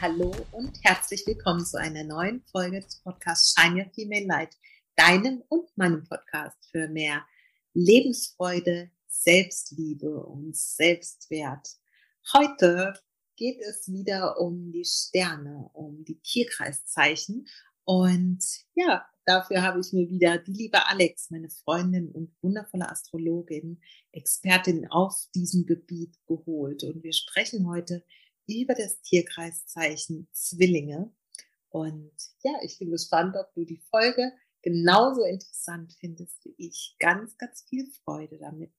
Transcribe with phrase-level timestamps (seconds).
[0.00, 4.56] Hallo und herzlich willkommen zu einer neuen Folge des Podcasts Shine Your Female Light,
[4.96, 7.22] deinem und meinem Podcast für mehr
[7.74, 11.68] Lebensfreude, Selbstliebe und Selbstwert.
[12.32, 12.94] Heute
[13.36, 17.46] geht es wieder um die Sterne, um die Tierkreiszeichen
[17.84, 18.42] und
[18.74, 23.82] ja, dafür habe ich mir wieder die liebe Alex, meine Freundin und wundervolle Astrologin,
[24.12, 28.02] Expertin auf diesem Gebiet geholt und wir sprechen heute
[28.46, 31.12] über das Tierkreiszeichen Zwillinge.
[31.68, 32.12] Und
[32.42, 34.32] ja, ich bin gespannt, ob du die Folge
[34.62, 36.96] genauso interessant findest wie ich.
[36.98, 38.72] Ganz, ganz viel Freude damit.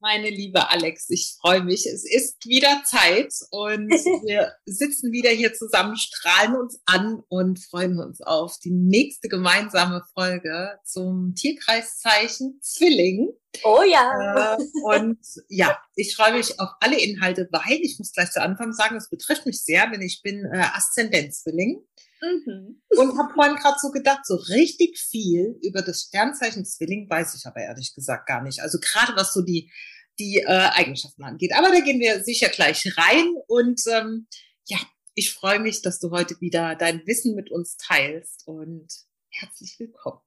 [0.00, 1.84] Meine liebe Alex, ich freue mich.
[1.84, 3.90] Es ist wieder Zeit und
[4.24, 10.04] wir sitzen wieder hier zusammen, strahlen uns an und freuen uns auf die nächste gemeinsame
[10.14, 13.30] Folge zum Tierkreiszeichen Zwilling.
[13.64, 14.54] Oh ja.
[14.54, 15.18] Äh, und
[15.48, 19.10] ja, ich freue mich auf alle Inhalte, weil ich muss gleich zu Anfang sagen, es
[19.10, 21.82] betrifft mich sehr, denn ich bin äh, Aszendenzwilling.
[22.20, 22.82] Mhm.
[22.88, 27.46] Und habe vorhin gerade so gedacht, so richtig viel über das Sternzeichen Zwilling weiß ich
[27.46, 28.60] aber ehrlich gesagt gar nicht.
[28.60, 29.70] Also gerade was so die,
[30.18, 31.52] die äh, Eigenschaften angeht.
[31.56, 33.34] Aber da gehen wir sicher gleich rein.
[33.46, 34.26] Und ähm,
[34.66, 34.78] ja,
[35.14, 38.88] ich freue mich, dass du heute wieder dein Wissen mit uns teilst und
[39.30, 40.20] herzlich willkommen.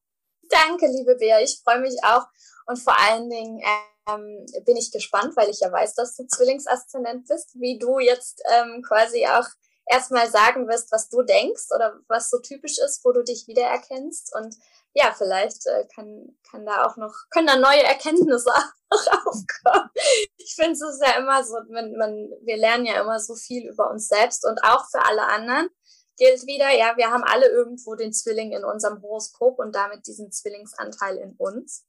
[0.50, 1.39] Danke, liebe Bea.
[1.42, 2.25] Ich freue mich auch.
[2.66, 3.62] Und vor allen Dingen
[4.09, 8.42] ähm, bin ich gespannt, weil ich ja weiß, dass du Zwillingsaszendent bist, wie du jetzt
[8.53, 9.47] ähm, quasi auch
[9.92, 14.34] erstmal sagen wirst, was du denkst oder was so typisch ist, wo du dich wiedererkennst.
[14.36, 14.56] Und
[14.94, 18.92] ja, vielleicht äh, kann, kann da auch noch, können da neue Erkenntnisse auch
[19.25, 19.89] aufkommen.
[20.38, 23.69] Ich finde es ist ja immer so, wenn man, wir lernen ja immer so viel
[23.69, 25.69] über uns selbst und auch für alle anderen
[26.18, 30.31] gilt wieder, ja, wir haben alle irgendwo den Zwilling in unserem Horoskop und damit diesen
[30.31, 31.85] Zwillingsanteil in uns.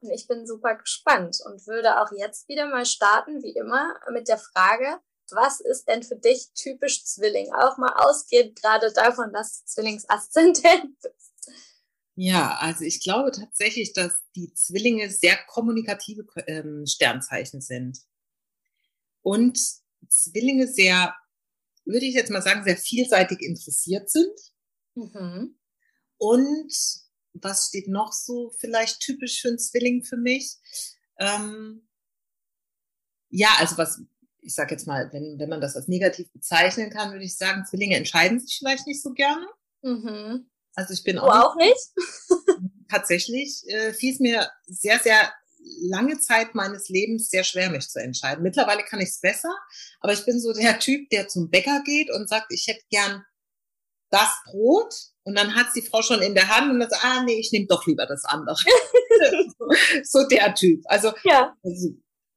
[0.00, 4.28] Und ich bin super gespannt und würde auch jetzt wieder mal starten, wie immer, mit
[4.28, 5.00] der Frage,
[5.32, 7.52] was ist denn für dich typisch Zwilling?
[7.52, 11.52] Auch mal ausgehend gerade davon, dass du Zwillingsaszendent bist.
[12.14, 17.98] Ja, also ich glaube tatsächlich, dass die Zwillinge sehr kommunikative ähm, Sternzeichen sind.
[19.22, 19.60] Und
[20.08, 21.14] Zwillinge sehr,
[21.84, 24.32] würde ich jetzt mal sagen, sehr vielseitig interessiert sind.
[24.94, 25.58] Mhm.
[26.16, 26.74] Und
[27.34, 30.56] was steht noch so vielleicht typisch für einen Zwilling für mich?
[31.18, 31.86] Ähm,
[33.28, 34.00] ja, also was,
[34.46, 37.64] ich sage jetzt mal, wenn, wenn man das als negativ bezeichnen kann, würde ich sagen,
[37.68, 39.46] Zwillinge entscheiden sich vielleicht nicht so gerne.
[39.82, 40.48] Mhm.
[40.74, 41.90] Also ich bin auch, auch nicht.
[42.88, 45.32] tatsächlich äh, fiel es mir sehr, sehr
[45.80, 48.42] lange Zeit meines Lebens sehr schwer, mich zu entscheiden.
[48.42, 49.52] Mittlerweile kann ich es besser,
[50.00, 53.24] aber ich bin so der Typ, der zum Bäcker geht und sagt, ich hätte gern
[54.10, 57.24] das Brot und dann hat die Frau schon in der Hand und dann sagt, ah
[57.24, 58.56] nee, ich nehme doch lieber das andere.
[60.04, 60.82] so der Typ.
[60.84, 61.56] Also, ja.
[61.64, 61.96] also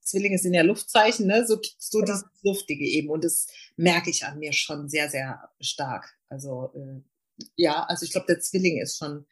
[0.09, 1.45] Zwillinge sind ja Luftzeichen, ne?
[1.45, 2.13] so, so genau.
[2.13, 3.09] dieses Luftige eben.
[3.09, 6.17] Und das merke ich an mir schon sehr, sehr stark.
[6.29, 7.01] Also äh,
[7.55, 9.25] ja, also ich glaube, der Zwilling ist schon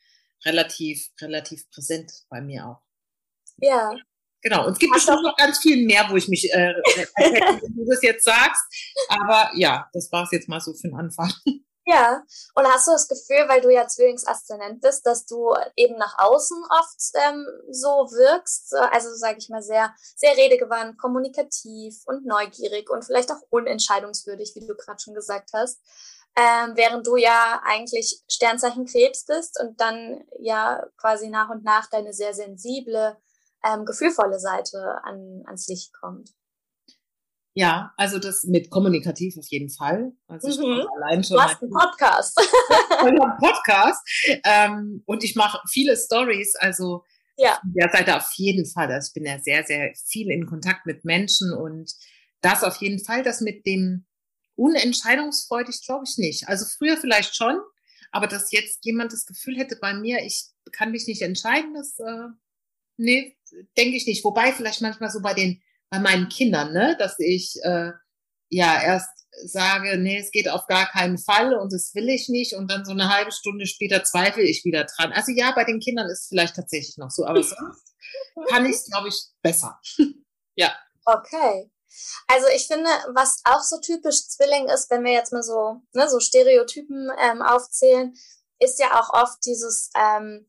[0.45, 2.81] relativ, relativ präsent bei mir auch.
[3.57, 3.95] Ja.
[4.41, 6.73] Genau, und es gibt bestimmt noch ganz viel mehr, wo ich mich, äh,
[7.17, 8.63] wenn du das jetzt sagst.
[9.09, 11.31] Aber ja, das war es jetzt mal so für den Anfang.
[11.89, 12.21] Ja,
[12.53, 16.61] und hast du das Gefühl, weil du ja Zwillingsaszendent bist, dass du eben nach außen
[16.69, 23.05] oft ähm, so wirkst, also sage ich mal sehr, sehr redegewandt, kommunikativ und neugierig und
[23.05, 25.79] vielleicht auch unentscheidungswürdig, wie du gerade schon gesagt hast,
[26.35, 31.89] ähm, während du ja eigentlich Sternzeichen Krebs bist und dann ja quasi nach und nach
[31.89, 33.15] deine sehr sensible,
[33.63, 36.33] ähm, gefühlvolle Seite an, ans Licht kommt.
[37.57, 40.11] Ja, also das mit kommunikativ auf jeden Fall.
[40.27, 40.87] Also ich mhm.
[40.95, 41.37] allein schon.
[41.37, 42.39] Du hast einen Podcast.
[42.99, 43.99] einen Podcast.
[44.43, 46.55] Ähm, und ich mache viele Stories.
[46.57, 47.03] Also
[47.35, 47.59] ja.
[47.63, 48.91] der Seite auf jeden Fall.
[48.91, 51.91] Also ich bin ja sehr, sehr viel in Kontakt mit Menschen und
[52.41, 53.23] das auf jeden Fall.
[53.23, 54.05] Das mit dem
[54.55, 56.47] unentscheidungsfreudig glaube ich nicht.
[56.47, 57.57] Also früher vielleicht schon,
[58.11, 61.97] aber dass jetzt jemand das Gefühl hätte bei mir, ich kann mich nicht entscheiden, das
[61.97, 62.27] äh,
[62.97, 63.35] nee,
[63.75, 64.23] denke ich nicht.
[64.23, 67.91] Wobei vielleicht manchmal so bei den bei meinen Kindern, ne, dass ich äh,
[68.49, 69.09] ja erst
[69.45, 72.85] sage, nee, es geht auf gar keinen Fall und das will ich nicht und dann
[72.85, 75.11] so eine halbe Stunde später zweifle ich wieder dran.
[75.13, 77.95] Also ja, bei den Kindern ist es vielleicht tatsächlich noch so, aber sonst
[78.49, 79.79] kann ich es, glaube ich, besser.
[80.55, 80.75] ja.
[81.05, 81.71] Okay.
[82.27, 86.09] Also ich finde, was auch so typisch Zwilling ist, wenn wir jetzt mal so, ne,
[86.09, 88.13] so Stereotypen ähm, aufzählen,
[88.59, 90.45] ist ja auch oft dieses, ähm,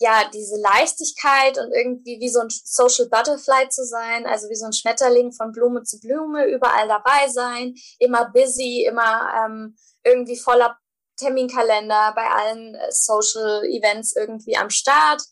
[0.00, 4.66] ja, diese Leichtigkeit und irgendwie wie so ein Social Butterfly zu sein, also wie so
[4.66, 10.78] ein Schmetterling von Blume zu Blume, überall dabei sein, immer busy, immer ähm, irgendwie voller
[11.16, 15.22] Terminkalender, bei allen äh, Social Events irgendwie am Start.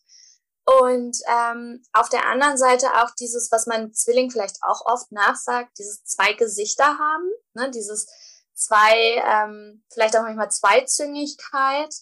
[0.65, 5.79] Und ähm, auf der anderen Seite auch dieses, was man Zwilling vielleicht auch oft nachsagt,
[5.79, 7.71] dieses zwei Gesichter haben, ne?
[7.71, 8.09] dieses
[8.53, 11.95] zwei, ähm, vielleicht auch manchmal Zweizüngigkeit.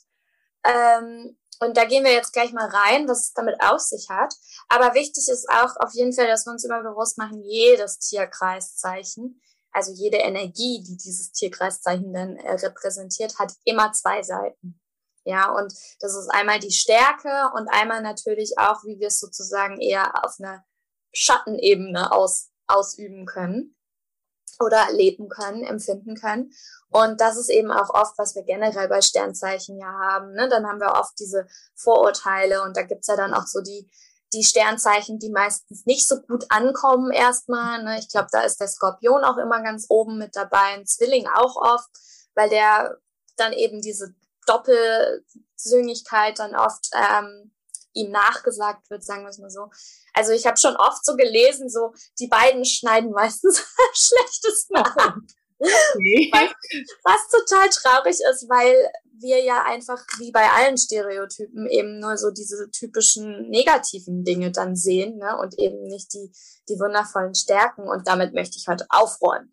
[0.64, 4.34] Ähm, und da gehen wir jetzt gleich mal rein, was es damit auf sich hat.
[4.68, 9.40] Aber wichtig ist auch auf jeden Fall, dass wir uns immer bewusst machen, jedes Tierkreiszeichen,
[9.72, 14.80] also jede Energie, die dieses Tierkreiszeichen dann äh, repräsentiert, hat immer zwei Seiten.
[15.24, 19.80] Ja, und das ist einmal die Stärke und einmal natürlich auch, wie wir es sozusagen
[19.80, 20.64] eher auf einer
[21.12, 23.74] Schattenebene aus, ausüben können
[24.60, 26.52] oder leben können, empfinden können.
[26.90, 30.32] Und das ist eben auch oft, was wir generell bei Sternzeichen ja haben.
[30.32, 30.48] Ne?
[30.48, 33.90] Dann haben wir oft diese Vorurteile und da gibt's ja dann auch so die,
[34.32, 37.82] die Sternzeichen, die meistens nicht so gut ankommen erstmal.
[37.82, 37.98] Ne?
[37.98, 41.56] Ich glaube, da ist der Skorpion auch immer ganz oben mit dabei, ein Zwilling auch
[41.56, 41.90] oft,
[42.34, 42.98] weil der
[43.36, 44.14] dann eben diese
[44.46, 47.53] Doppelsüngigkeit dann oft ähm,
[47.94, 49.70] ihm nachgesagt wird, sagen wir es mal so.
[50.12, 53.64] Also ich habe schon oft so gelesen, so die beiden schneiden meistens
[53.94, 55.16] schlechtesten ab.
[55.58, 56.30] Okay.
[56.32, 56.50] Was,
[57.04, 62.30] was total traurig ist, weil wir ja einfach wie bei allen Stereotypen eben nur so
[62.30, 65.38] diese typischen negativen Dinge dann sehen ne?
[65.38, 66.32] und eben nicht die,
[66.68, 67.88] die wundervollen Stärken.
[67.88, 69.50] Und damit möchte ich heute aufräumen.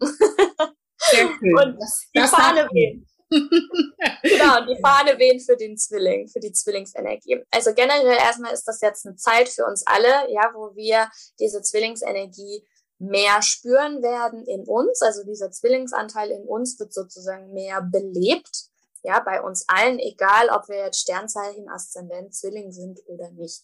[0.97, 1.57] Sehr schön.
[1.57, 6.51] Und das, die das Fahne wehen genau, die Fahne wehen für den Zwilling, für die
[6.51, 7.43] Zwillingsenergie.
[7.51, 11.61] Also generell erstmal ist das jetzt eine Zeit für uns alle, ja, wo wir diese
[11.61, 12.67] Zwillingsenergie
[12.99, 15.01] mehr spüren werden in uns.
[15.01, 18.65] Also dieser Zwillingsanteil in uns wird sozusagen mehr belebt.
[19.03, 23.63] Ja, bei uns allen, egal ob wir jetzt Sternzeichen, Aszendent, Zwilling sind oder nicht.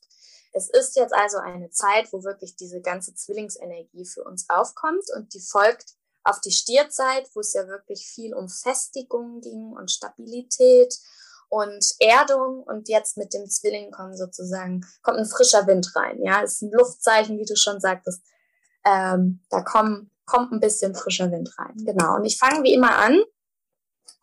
[0.54, 5.34] Es ist jetzt also eine Zeit, wo wirklich diese ganze Zwillingsenergie für uns aufkommt und
[5.36, 5.94] die folgt
[6.28, 10.94] auf die Stierzeit, wo es ja wirklich viel um Festigung ging und Stabilität
[11.50, 16.22] und Erdung und jetzt mit dem Zwilling kommen sozusagen, kommt ein frischer Wind rein.
[16.22, 18.22] Ja, ist ein Luftzeichen, wie du schon sagtest.
[18.84, 21.76] Ähm, da kommen, kommt ein bisschen frischer Wind rein.
[21.78, 22.16] Genau.
[22.16, 23.24] Und ich fange wie immer an,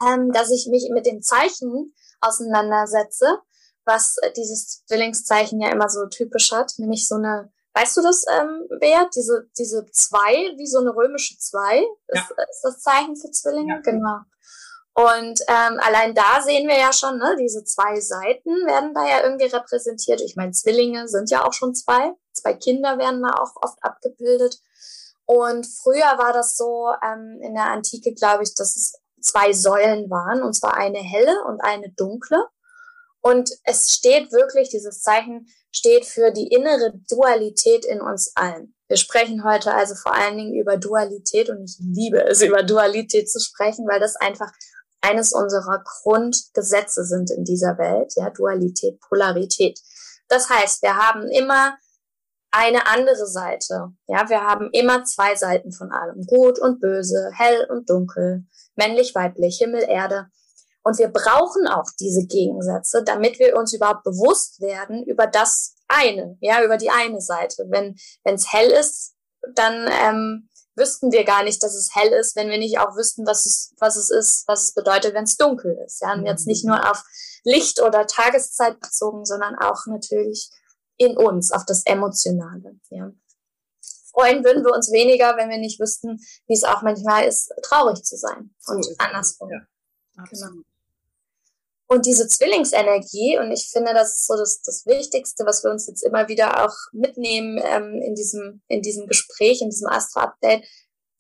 [0.07, 3.39] ähm, dass ich mich mit dem Zeichen auseinandersetze,
[3.87, 8.69] was dieses Zwillingszeichen ja immer so typisch hat, nämlich so eine Weißt du das, ähm,
[8.81, 9.09] Bea?
[9.15, 11.79] Diese, diese zwei, wie so eine römische zwei,
[12.09, 12.45] ist, ja.
[12.51, 13.75] ist das Zeichen für Zwillinge?
[13.75, 13.81] Ja.
[13.81, 14.19] Genau.
[14.97, 19.25] Und ähm, allein da sehen wir ja schon, ne, diese zwei Seiten werden da ja
[19.25, 20.21] irgendwie repräsentiert.
[20.21, 22.13] Ich meine, Zwillinge sind ja auch schon zwei.
[22.33, 24.61] Zwei Kinder werden da auch oft abgebildet.
[25.27, 30.11] Und früher war das so ähm, in der Antike, glaube ich, dass es zwei Säulen
[30.11, 32.47] waren, und zwar eine helle und eine dunkle.
[33.21, 38.75] Und es steht wirklich, dieses Zeichen steht für die innere Dualität in uns allen.
[38.89, 43.31] Wir sprechen heute also vor allen Dingen über Dualität und ich liebe es, über Dualität
[43.31, 44.53] zu sprechen, weil das einfach
[45.01, 49.81] eines unserer Grundgesetze sind in dieser Welt, ja, Dualität, Polarität.
[50.29, 51.77] Das heißt, wir haben immer
[52.53, 53.89] eine andere Seite.
[54.07, 56.25] Ja, wir haben immer zwei Seiten von allem.
[56.27, 58.45] Gut und böse, hell und dunkel,
[58.77, 60.29] männlich, weiblich, Himmel, Erde.
[60.85, 66.37] Und wir brauchen auch diese Gegensätze, damit wir uns überhaupt bewusst werden über das eine,
[66.41, 67.65] ja, über die eine Seite.
[67.71, 69.15] Wenn es hell ist,
[69.55, 73.27] dann ähm, wüssten wir gar nicht, dass es hell ist, wenn wir nicht auch wüssten,
[73.27, 76.03] was es, was es ist, was es bedeutet, wenn es dunkel ist.
[76.03, 77.03] Ja, und jetzt nicht nur auf
[77.45, 80.51] Licht oder Tageszeit bezogen, sondern auch natürlich
[80.97, 82.79] in uns, auf das Emotionale.
[82.91, 83.11] Ja.
[84.13, 88.03] Freuen würden wir uns weniger, wenn wir nicht wüssten, wie es auch manchmal ist, traurig
[88.05, 89.51] zu sein und so andersrum.
[89.51, 90.63] Ja, genau.
[91.87, 95.87] Und diese Zwillingsenergie, und ich finde, das ist so das, das Wichtigste, was wir uns
[95.87, 100.65] jetzt immer wieder auch mitnehmen ähm, in, diesem, in diesem Gespräch, in diesem Astro-Update.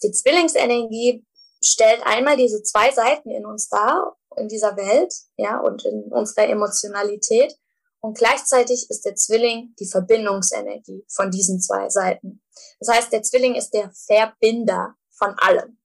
[0.02, 1.25] Die Zwillingsenergie
[1.62, 6.49] stellt einmal diese zwei Seiten in uns dar, in dieser Welt, ja, und in unserer
[6.49, 7.54] Emotionalität.
[8.00, 12.42] Und gleichzeitig ist der Zwilling die Verbindungsenergie von diesen zwei Seiten.
[12.80, 15.78] Das heißt, der Zwilling ist der Verbinder von allem.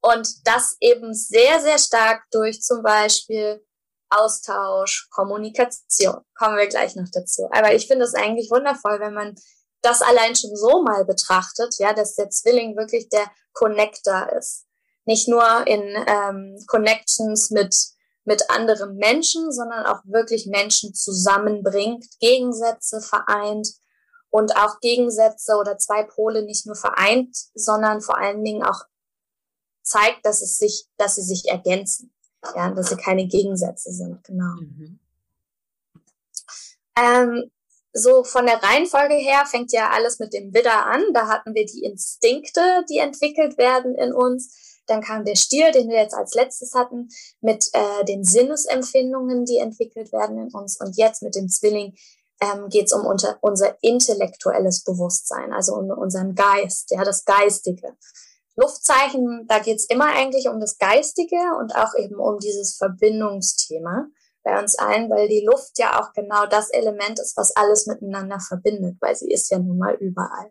[0.00, 3.62] Und das eben sehr, sehr stark durch zum Beispiel
[4.10, 6.22] Austausch, Kommunikation.
[6.36, 7.48] Kommen wir gleich noch dazu.
[7.52, 9.34] Aber ich finde es eigentlich wundervoll, wenn man
[9.82, 14.66] das allein schon so mal betrachtet, ja, dass der Zwilling wirklich der Connector ist.
[15.04, 17.74] Nicht nur in ähm, Connections mit,
[18.24, 23.68] mit anderen Menschen, sondern auch wirklich Menschen zusammenbringt, Gegensätze vereint
[24.30, 28.82] und auch Gegensätze oder zwei Pole nicht nur vereint, sondern vor allen Dingen auch
[29.82, 32.12] zeigt, dass es sich, dass sie sich ergänzen.
[32.54, 34.54] Ja, dass sie keine Gegensätze sind, genau.
[34.60, 35.00] Mhm.
[36.96, 37.50] Ähm,
[37.92, 41.02] so von der Reihenfolge her fängt ja alles mit dem Widder an.
[41.14, 44.82] Da hatten wir die Instinkte, die entwickelt werden in uns.
[44.86, 47.08] Dann kam der Stier, den wir jetzt als letztes hatten,
[47.40, 50.80] mit äh, den Sinnesempfindungen, die entwickelt werden in uns.
[50.80, 51.94] Und jetzt mit dem Zwilling
[52.40, 57.96] ähm, geht es um unter, unser intellektuelles Bewusstsein, also um unseren Geist, ja, das Geistige.
[58.58, 64.06] Luftzeichen, da geht es immer eigentlich um das Geistige und auch eben um dieses Verbindungsthema
[64.42, 68.40] bei uns allen, weil die Luft ja auch genau das Element ist, was alles miteinander
[68.40, 70.50] verbindet, weil sie ist ja nun mal überall.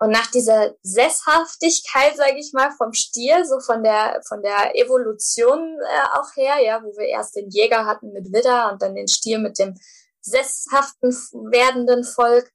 [0.00, 5.78] Und nach dieser Sesshaftigkeit, sage ich mal, vom Stier, so von der von der Evolution
[5.80, 9.08] äh, auch her, ja, wo wir erst den Jäger hatten mit Widder und dann den
[9.08, 9.74] Stier mit dem
[10.20, 11.10] sesshaften
[11.50, 12.50] werdenden Volk,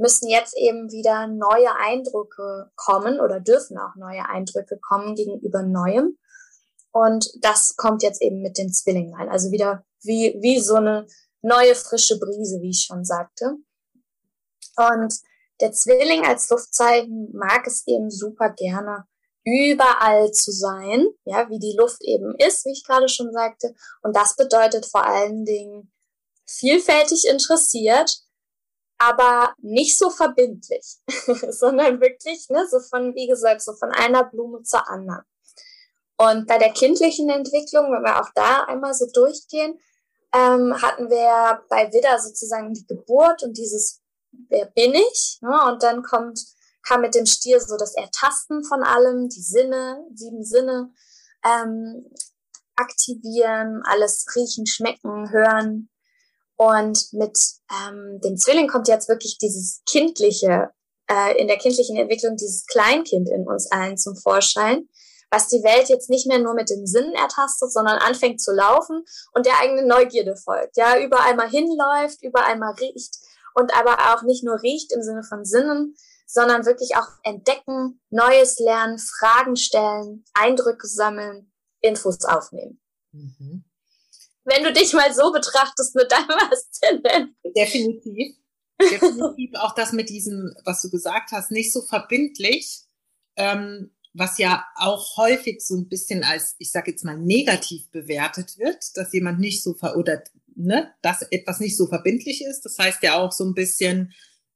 [0.00, 6.18] müssen jetzt eben wieder neue Eindrücke kommen oder dürfen auch neue Eindrücke kommen gegenüber Neuem.
[6.92, 9.28] Und das kommt jetzt eben mit den Zwillingen ein.
[9.28, 11.06] Also wieder wie, wie so eine
[11.42, 13.56] neue frische Brise, wie ich schon sagte.
[14.76, 15.14] Und
[15.60, 19.04] der Zwilling als Luftzeichen mag es eben super gerne,
[19.44, 23.74] überall zu sein, ja, wie die Luft eben ist, wie ich gerade schon sagte.
[24.02, 25.92] Und das bedeutet vor allen Dingen
[26.46, 28.10] vielfältig interessiert,
[29.00, 30.98] aber nicht so verbindlich,
[31.50, 35.24] sondern wirklich, ne, so von, wie gesagt, so von einer Blume zur anderen.
[36.18, 39.80] Und bei der kindlichen Entwicklung, wenn wir auch da einmal so durchgehen,
[40.34, 44.00] ähm, hatten wir bei Widder sozusagen die Geburt und dieses
[44.48, 45.38] Wer bin ich?
[45.40, 45.60] Ne?
[45.66, 46.40] Und dann kommt,
[46.82, 50.92] kam mit dem Stier so das Ertasten von allem, die Sinne, sieben Sinne
[51.44, 52.06] ähm,
[52.76, 55.88] aktivieren, alles riechen, schmecken, hören.
[56.60, 57.38] Und mit
[57.72, 60.68] ähm, dem Zwilling kommt jetzt wirklich dieses kindliche,
[61.10, 64.86] äh, in der kindlichen Entwicklung dieses Kleinkind in uns allen zum Vorschein,
[65.30, 69.02] was die Welt jetzt nicht mehr nur mit den Sinnen ertastet, sondern anfängt zu laufen
[69.32, 70.76] und der eigenen Neugierde folgt.
[70.76, 73.16] Ja, überall mal hinläuft, überall mal riecht
[73.54, 78.58] und aber auch nicht nur riecht im Sinne von Sinnen, sondern wirklich auch entdecken, Neues
[78.58, 81.50] lernen, Fragen stellen, Eindrücke sammeln,
[81.80, 82.82] Infos aufnehmen.
[83.12, 83.64] Mhm.
[84.44, 87.36] Wenn du dich mal so betrachtest mit deinem Aszendenten.
[87.56, 88.36] Definitiv.
[88.80, 92.80] Definitiv auch das mit diesem, was du gesagt hast, nicht so verbindlich.
[93.36, 98.58] Ähm, was ja auch häufig so ein bisschen als, ich sage jetzt mal, negativ bewertet
[98.58, 100.24] wird, dass jemand nicht so ver oder
[100.56, 102.62] ne, dass etwas nicht so verbindlich ist.
[102.62, 104.12] Das heißt ja auch so ein bisschen,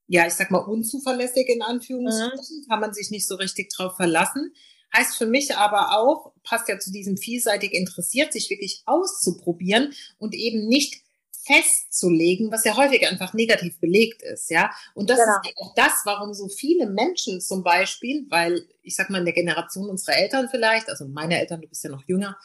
[0.06, 2.68] ja, ich sag mal, unzuverlässig in Anführungsstrichen, mhm.
[2.68, 4.52] kann man sich nicht so richtig drauf verlassen.
[4.96, 10.34] Heißt für mich aber auch, passt ja zu diesem vielseitig interessiert, sich wirklich auszuprobieren und
[10.34, 11.04] eben nicht
[11.46, 14.70] festzulegen, was ja häufig einfach negativ belegt ist, ja.
[14.94, 15.36] Und das genau.
[15.42, 19.34] ist auch das, warum so viele Menschen zum Beispiel, weil ich sag mal in der
[19.34, 22.36] Generation unserer Eltern vielleicht, also meine Eltern, du bist ja noch jünger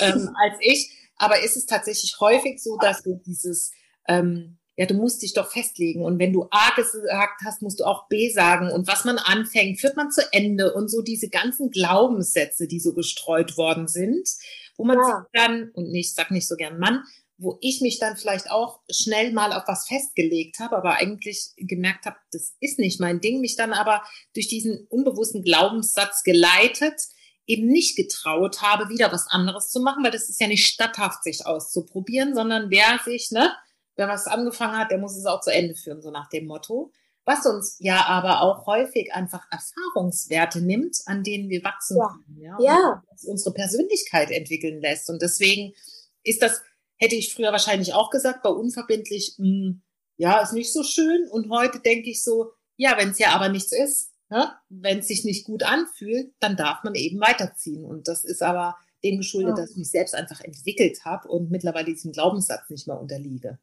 [0.00, 3.70] ähm, als ich, aber ist es tatsächlich häufig so, dass du dieses
[4.08, 6.04] ähm, ja, du musst dich doch festlegen.
[6.04, 8.70] Und wenn du A gesagt hast, musst du auch B sagen.
[8.70, 10.72] Und was man anfängt, führt man zu Ende.
[10.72, 14.28] Und so diese ganzen Glaubenssätze, die so gestreut worden sind,
[14.76, 15.04] wo man ja.
[15.04, 17.02] sich dann, und ich sag nicht so gern Mann,
[17.38, 22.06] wo ich mich dann vielleicht auch schnell mal auf was festgelegt habe, aber eigentlich gemerkt
[22.06, 27.00] habe, das ist nicht mein Ding, mich dann aber durch diesen unbewussten Glaubenssatz geleitet,
[27.46, 31.24] eben nicht getraut habe, wieder was anderes zu machen, weil das ist ja nicht statthaft,
[31.24, 33.52] sich auszuprobieren, sondern wer sich, ne,
[33.98, 36.92] wer was angefangen hat, der muss es auch zu Ende führen, so nach dem Motto.
[37.24, 42.08] Was uns ja aber auch häufig einfach Erfahrungswerte nimmt, an denen wir wachsen ja.
[42.08, 43.02] können, ja, ja.
[43.26, 45.10] unsere Persönlichkeit entwickeln lässt.
[45.10, 45.74] Und deswegen
[46.22, 46.62] ist das
[46.98, 49.82] hätte ich früher wahrscheinlich auch gesagt, bei unverbindlich, mh, hm,
[50.16, 51.28] ja, ist nicht so schön.
[51.30, 54.52] Und heute denke ich so, ja, wenn es ja aber nichts ist, ne?
[54.68, 57.84] wenn es sich nicht gut anfühlt, dann darf man eben weiterziehen.
[57.84, 59.62] Und das ist aber dem geschuldet, ja.
[59.62, 63.58] dass ich mich selbst einfach entwickelt habe und mittlerweile diesem Glaubenssatz nicht mehr unterliege.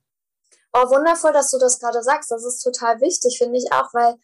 [0.77, 2.31] Oh, wundervoll, dass du das gerade sagst.
[2.31, 4.15] Das ist total wichtig, finde ich auch, weil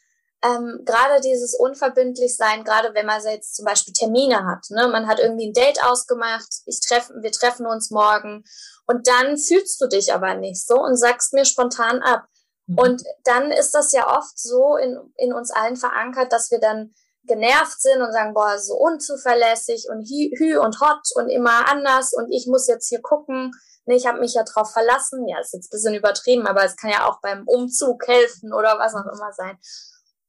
[0.43, 4.89] ähm, gerade dieses unverbindlich sein, gerade wenn man jetzt zum Beispiel Termine hat, ne?
[4.89, 8.43] man hat irgendwie ein Date ausgemacht, ich treff, wir treffen uns morgen
[8.86, 12.25] und dann fühlst du dich aber nicht so und sagst mir spontan ab.
[12.67, 12.79] Mhm.
[12.79, 16.93] Und dann ist das ja oft so in, in uns allen verankert, dass wir dann
[17.24, 22.13] genervt sind und sagen, boah, so unzuverlässig und hü, hü und hot und immer anders
[22.13, 23.51] und ich muss jetzt hier gucken,
[23.86, 25.28] nee, ich habe mich ja drauf verlassen.
[25.28, 28.78] Ja, ist jetzt ein bisschen übertrieben, aber es kann ja auch beim Umzug helfen oder
[28.80, 29.58] was auch immer sein.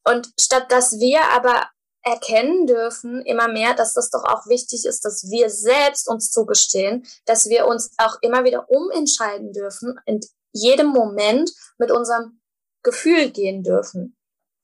[0.04, 1.68] Und statt dass wir aber
[2.02, 7.06] erkennen dürfen immer mehr, dass das doch auch wichtig ist, dass wir selbst uns zugestehen,
[7.26, 10.20] dass wir uns auch immer wieder umentscheiden dürfen, in
[10.52, 12.40] jedem Moment mit unserem
[12.82, 14.16] Gefühl gehen dürfen.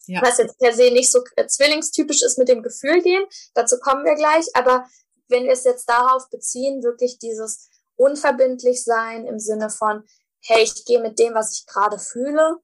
[0.07, 0.23] Ja.
[0.23, 4.16] Was jetzt per se nicht so zwillingstypisch ist mit dem Gefühl gehen, dazu kommen wir
[4.16, 4.87] gleich, aber
[5.28, 7.68] wenn wir es jetzt darauf beziehen, wirklich dieses
[7.99, 10.05] unverbindlich sein im Sinne von,
[10.40, 12.57] hey, ich gehe mit dem, was ich gerade fühle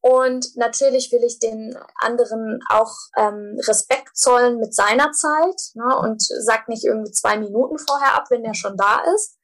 [0.00, 6.22] und natürlich will ich den anderen auch ähm, Respekt zollen mit seiner Zeit ne, und
[6.22, 9.36] sag nicht irgendwie zwei Minuten vorher ab, wenn der schon da ist.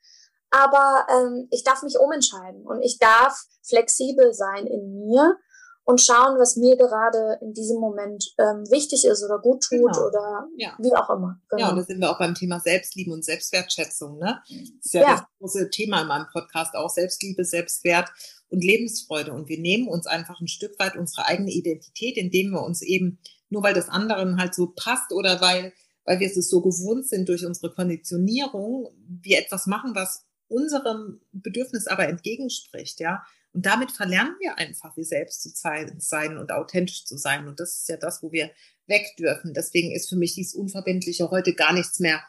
[0.50, 5.36] aber ähm, ich darf mich umentscheiden und ich darf flexibel sein in mir
[5.84, 10.06] und schauen, was mir gerade in diesem Moment ähm, wichtig ist oder gut tut genau.
[10.06, 10.76] oder ja.
[10.78, 11.40] wie auch immer.
[11.50, 11.62] Genau.
[11.62, 14.18] Ja, und da sind wir auch beim Thema Selbstliebe und Selbstwertschätzung.
[14.18, 14.40] Ne?
[14.48, 18.10] Das ist ja, ja, das große Thema in meinem Podcast auch Selbstliebe, Selbstwert
[18.48, 19.32] und Lebensfreude.
[19.32, 23.18] Und wir nehmen uns einfach ein Stück weit unsere eigene Identität, indem wir uns eben,
[23.50, 25.74] nur weil das anderen halt so passt oder weil,
[26.06, 31.86] weil wir es so gewohnt sind durch unsere Konditionierung, wir etwas machen, was unserem Bedürfnis
[31.86, 33.22] aber entgegenspricht, ja.
[33.54, 37.46] Und damit verlernen wir einfach, wir selbst zu sein und authentisch zu sein.
[37.46, 38.50] Und das ist ja das, wo wir
[38.86, 39.54] weg dürfen.
[39.54, 42.20] Deswegen ist für mich dieses Unverbindliche heute gar nichts mehr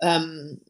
[0.00, 0.60] ähm,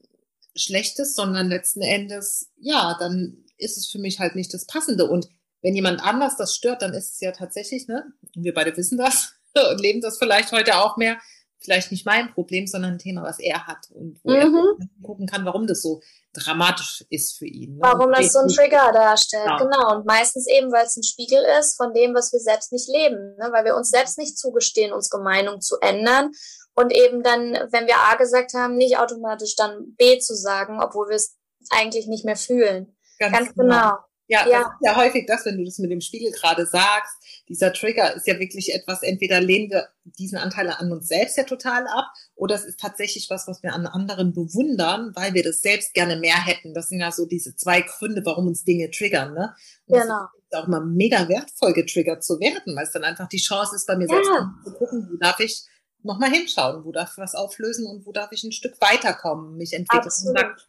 [0.54, 5.06] Schlechtes, sondern letzten Endes, ja, dann ist es für mich halt nicht das Passende.
[5.06, 5.28] Und
[5.60, 9.34] wenn jemand anders das stört, dann ist es ja tatsächlich, ne, wir beide wissen das
[9.70, 11.18] und leben das vielleicht heute auch mehr,
[11.66, 14.78] vielleicht nicht mein Problem, sondern ein Thema, was er hat und wo mhm.
[14.78, 16.00] er gucken kann, warum das so
[16.32, 17.74] dramatisch ist für ihn.
[17.74, 17.80] Ne?
[17.82, 19.58] Warum das so ein Trigger darstellt, ja.
[19.58, 19.96] genau.
[19.96, 23.36] Und meistens eben, weil es ein Spiegel ist von dem, was wir selbst nicht leben,
[23.36, 23.48] ne?
[23.52, 26.30] weil wir uns selbst nicht zugestehen, unsere Meinung zu ändern
[26.74, 31.08] und eben dann, wenn wir A gesagt haben, nicht automatisch dann B zu sagen, obwohl
[31.08, 31.36] wir es
[31.70, 32.96] eigentlich nicht mehr fühlen.
[33.18, 33.64] Ganz, Ganz genau.
[33.64, 33.96] genau.
[34.28, 34.62] Ja, ja.
[34.62, 37.16] Das ist ja häufig das, wenn du das mit dem Spiegel gerade sagst.
[37.48, 41.44] Dieser Trigger ist ja wirklich etwas, entweder lehnen wir diesen Anteil an uns selbst ja
[41.44, 45.60] total ab, oder es ist tatsächlich was, was wir an anderen bewundern, weil wir das
[45.60, 46.74] selbst gerne mehr hätten.
[46.74, 49.54] Das sind ja so diese zwei Gründe, warum uns Dinge triggern, ne?
[49.86, 50.24] Und genau.
[50.50, 53.86] ist auch mal mega wertvoll, getriggert zu werden, weil es dann einfach die Chance ist,
[53.86, 54.14] bei mir ja.
[54.14, 54.30] selbst
[54.64, 55.64] zu gucken, wo darf ich
[56.02, 59.72] nochmal hinschauen, wo darf ich was auflösen und wo darf ich ein Stück weiterkommen, mich
[59.72, 60.04] entwickeln.
[60.06, 60.66] Absolut.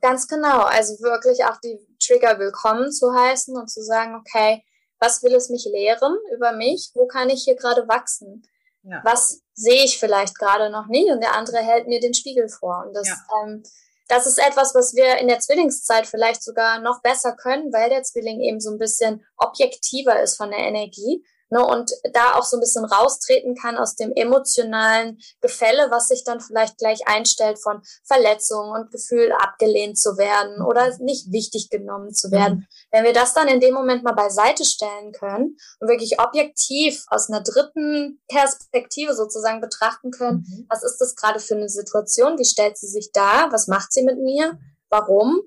[0.00, 0.62] Ganz genau.
[0.62, 4.64] Also wirklich auch die Trigger willkommen zu heißen und zu sagen, okay,
[4.98, 6.90] was will es mich lehren über mich?
[6.94, 8.42] Wo kann ich hier gerade wachsen?
[8.82, 9.00] Ja.
[9.04, 11.10] Was sehe ich vielleicht gerade noch nicht?
[11.10, 12.84] Und der andere hält mir den Spiegel vor.
[12.86, 13.16] Und das, ja.
[13.42, 13.62] ähm,
[14.08, 18.02] das ist etwas, was wir in der Zwillingszeit vielleicht sogar noch besser können, weil der
[18.02, 22.56] Zwilling eben so ein bisschen objektiver ist von der Energie ne, und da auch so
[22.56, 27.82] ein bisschen raustreten kann aus dem emotionalen Gefälle, was sich dann vielleicht gleich einstellt von
[28.04, 32.58] Verletzungen und Gefühl abgelehnt zu werden oder nicht wichtig genommen zu werden.
[32.58, 32.66] Mhm.
[32.90, 37.28] Wenn wir das dann in dem Moment mal beiseite stellen können und wirklich objektiv aus
[37.28, 40.66] einer dritten Perspektive sozusagen betrachten können, mhm.
[40.68, 44.02] was ist das gerade für eine Situation, wie stellt sie sich dar, was macht sie
[44.02, 44.58] mit mir,
[44.88, 45.40] warum,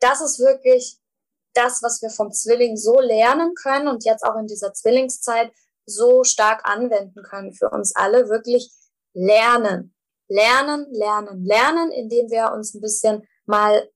[0.00, 0.98] das ist wirklich
[1.54, 5.52] das, was wir vom Zwilling so lernen können und jetzt auch in dieser Zwillingszeit
[5.86, 8.70] so stark anwenden können für uns alle, wirklich
[9.14, 9.94] lernen.
[10.28, 13.88] Lernen, lernen, lernen, indem wir uns ein bisschen mal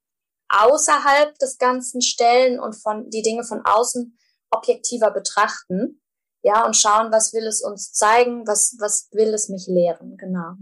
[0.49, 4.19] außerhalb des Ganzen stellen und von die Dinge von außen
[4.51, 6.03] objektiver betrachten.
[6.42, 10.55] Ja, und schauen, was will es uns zeigen, was, was will es mich lehren, genau.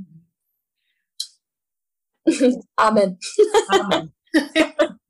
[2.76, 3.18] Amen.
[3.68, 4.14] Amen.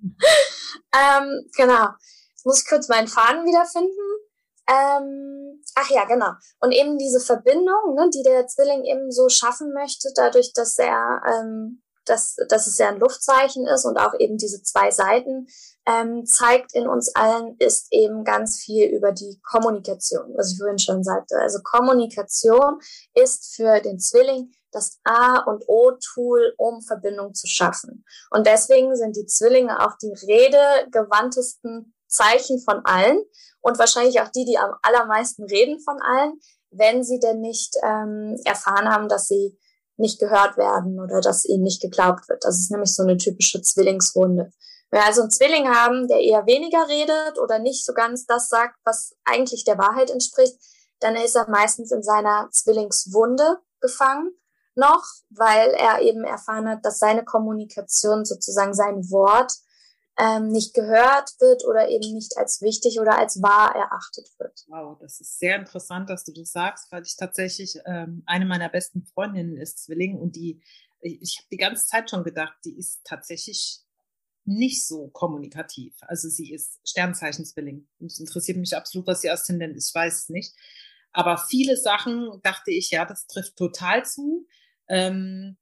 [0.94, 1.88] ähm, genau.
[2.30, 4.24] Jetzt muss ich kurz meinen Faden wiederfinden.
[4.68, 6.30] Ähm, ach ja, genau.
[6.60, 11.20] Und eben diese Verbindung, ne, die der Zwilling eben so schaffen möchte, dadurch, dass er,
[11.26, 15.46] ähm, dass, dass es ja ein Luftzeichen ist und auch eben diese zwei Seiten
[15.86, 20.78] ähm, zeigt in uns allen, ist eben ganz viel über die Kommunikation, was ich vorhin
[20.78, 21.36] schon sagte.
[21.38, 22.78] Also Kommunikation
[23.14, 28.04] ist für den Zwilling das A und O-Tool, um Verbindung zu schaffen.
[28.30, 33.22] Und deswegen sind die Zwillinge auch die redegewandtesten Zeichen von allen
[33.60, 36.34] und wahrscheinlich auch die, die am allermeisten reden von allen,
[36.70, 39.58] wenn sie denn nicht ähm, erfahren haben, dass sie
[39.96, 42.44] nicht gehört werden oder dass ihnen nicht geglaubt wird.
[42.44, 44.50] Das ist nämlich so eine typische Zwillingsrunde.
[44.90, 48.48] Wenn wir also einen Zwilling haben, der eher weniger redet oder nicht so ganz das
[48.48, 50.54] sagt, was eigentlich der Wahrheit entspricht,
[51.00, 54.32] dann ist er meistens in seiner Zwillingswunde gefangen
[54.76, 59.52] noch, weil er eben erfahren hat, dass seine Kommunikation sozusagen sein Wort
[60.18, 64.64] ähm, nicht gehört wird oder eben nicht als wichtig oder als wahr erachtet wird.
[64.68, 68.68] Wow, das ist sehr interessant, dass du das sagst, weil ich tatsächlich ähm, eine meiner
[68.68, 70.62] besten Freundinnen ist Zwilling und die,
[71.00, 73.83] ich, ich habe die ganze Zeit schon gedacht, die ist tatsächlich
[74.44, 75.94] nicht so kommunikativ.
[76.02, 77.86] Also sie ist Sternzeichen Zwilling.
[77.98, 79.88] Und es interessiert mich absolut, was ihr Aszendent ist.
[79.88, 80.54] Ich weiß es nicht.
[81.12, 84.46] Aber viele Sachen dachte ich, ja, das trifft total zu.
[84.88, 85.56] Ähm,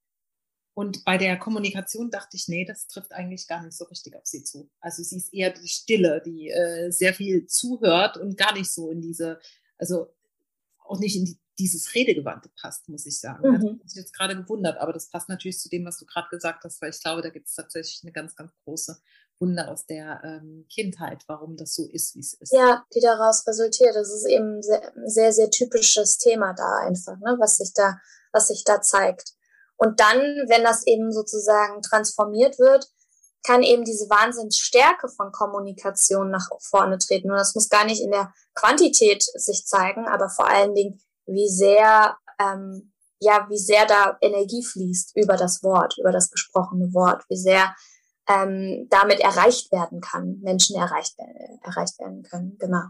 [0.74, 4.24] und bei der Kommunikation dachte ich, nee, das trifft eigentlich gar nicht so richtig auf
[4.24, 4.70] sie zu.
[4.80, 8.90] Also sie ist eher die Stille, die äh, sehr viel zuhört und gar nicht so
[8.90, 9.38] in diese,
[9.76, 10.08] also
[10.78, 13.48] auch nicht in die, dieses Redegewandte passt, muss ich sagen.
[13.48, 13.54] Mhm.
[13.54, 16.28] Das habe ich jetzt gerade gewundert, aber das passt natürlich zu dem, was du gerade
[16.30, 18.98] gesagt hast, weil ich glaube, da gibt es tatsächlich eine ganz, ganz große
[19.38, 22.52] Wunder aus der ähm, Kindheit, warum das so ist, wie es ist.
[22.52, 23.94] Ja, die daraus resultiert.
[23.94, 27.98] Das ist eben ein sehr, sehr, sehr typisches Thema da einfach, ne, was sich da
[28.32, 29.34] was sich da zeigt.
[29.76, 32.86] Und dann, wenn das eben sozusagen transformiert wird,
[33.44, 37.30] kann eben diese Wahnsinnsstärke von Kommunikation nach vorne treten.
[37.30, 41.48] Und das muss gar nicht in der Quantität sich zeigen, aber vor allen Dingen, wie
[41.48, 47.24] sehr, ähm, ja, wie sehr da Energie fließt über das Wort, über das gesprochene Wort,
[47.28, 47.74] wie sehr
[48.28, 52.56] ähm, damit erreicht werden kann, Menschen erreicht, äh, erreicht werden können.
[52.58, 52.84] Genau.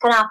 [0.00, 0.22] Genau.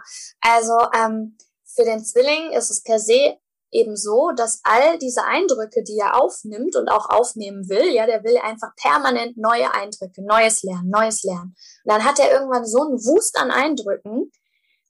[0.41, 3.37] Also ähm, für den Zwilling ist es per se
[3.73, 8.23] eben so, dass all diese Eindrücke, die er aufnimmt und auch aufnehmen will, ja, der
[8.23, 11.55] will einfach permanent neue Eindrücke, neues Lernen, neues Lernen.
[11.83, 14.31] Und dann hat er irgendwann so einen Wust an Eindrücken,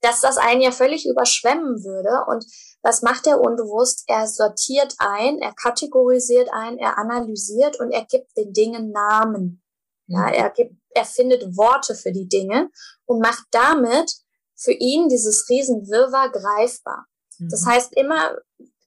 [0.03, 2.25] dass das einen ja völlig überschwemmen würde.
[2.27, 2.45] Und
[2.81, 4.03] was macht er unbewusst?
[4.07, 9.63] Er sortiert ein, er kategorisiert ein, er analysiert und er gibt den Dingen Namen.
[10.07, 10.33] Ja, mhm.
[10.33, 12.69] er gibt, er findet Worte für die Dinge
[13.05, 14.13] und macht damit
[14.55, 17.05] für ihn dieses Riesenwirrwarr greifbar.
[17.39, 17.69] Das mhm.
[17.69, 18.37] heißt, immer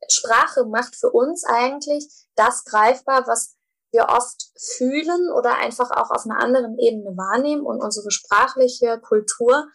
[0.08, 3.56] Sprache macht für uns eigentlich das greifbar, was
[3.90, 7.64] wir oft fühlen oder einfach auch auf einer anderen Ebene wahrnehmen.
[7.64, 9.66] Und unsere sprachliche Kultur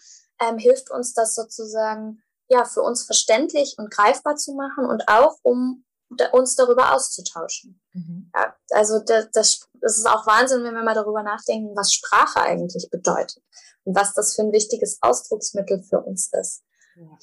[0.41, 5.38] ähm, hilft uns das sozusagen ja für uns verständlich und greifbar zu machen und auch
[5.41, 5.86] um
[6.34, 7.82] uns darüber auszutauschen.
[7.93, 8.32] Mhm.
[8.36, 12.41] Ja, also das, das, das ist auch Wahnsinn, wenn wir mal darüber nachdenken, was Sprache
[12.41, 13.41] eigentlich bedeutet
[13.86, 16.63] und was das für ein wichtiges Ausdrucksmittel für uns ist.
[16.95, 17.17] Ja,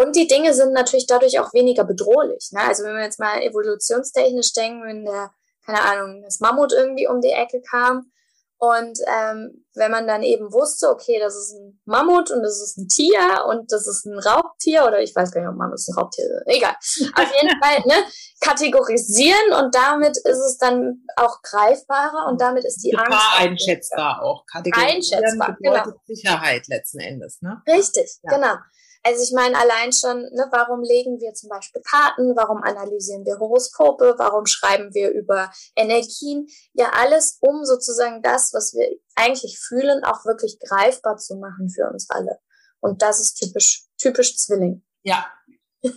[0.00, 2.50] und die Dinge sind natürlich dadurch auch weniger bedrohlich.
[2.52, 2.60] Ne?
[2.60, 5.32] Also wenn wir jetzt mal evolutionstechnisch denken, wenn der,
[5.66, 8.12] keine Ahnung, das Mammut irgendwie um die Ecke kam
[8.60, 12.76] und ähm, wenn man dann eben wusste, okay, das ist ein Mammut und das ist
[12.76, 15.88] ein Tier und das ist ein Raubtier oder ich weiß gar nicht, ob Mammut ist
[15.88, 16.74] ein Raubtier ist, egal.
[17.14, 18.04] Auf jeden Fall, ne,
[18.40, 24.22] kategorisieren und damit ist es dann auch greifbarer und damit ist die Gefahr Angst einschätzbar
[24.22, 24.44] auch.
[24.50, 26.00] Kategorisieren einschätzbar, genau.
[26.06, 27.62] Sicherheit letzten Endes, ne?
[27.68, 28.34] Richtig, ja.
[28.34, 28.54] genau.
[29.02, 33.38] Also ich meine allein schon, ne, warum legen wir zum Beispiel Karten, warum analysieren wir
[33.38, 40.04] Horoskope, warum schreiben wir über Energien, ja alles, um sozusagen das, was wir eigentlich fühlen,
[40.04, 42.38] auch wirklich greifbar zu machen für uns alle.
[42.80, 44.84] Und das ist typisch, typisch Zwilling.
[45.02, 45.26] Ja.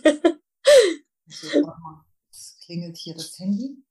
[2.30, 3.82] Es klingelt hier das Handy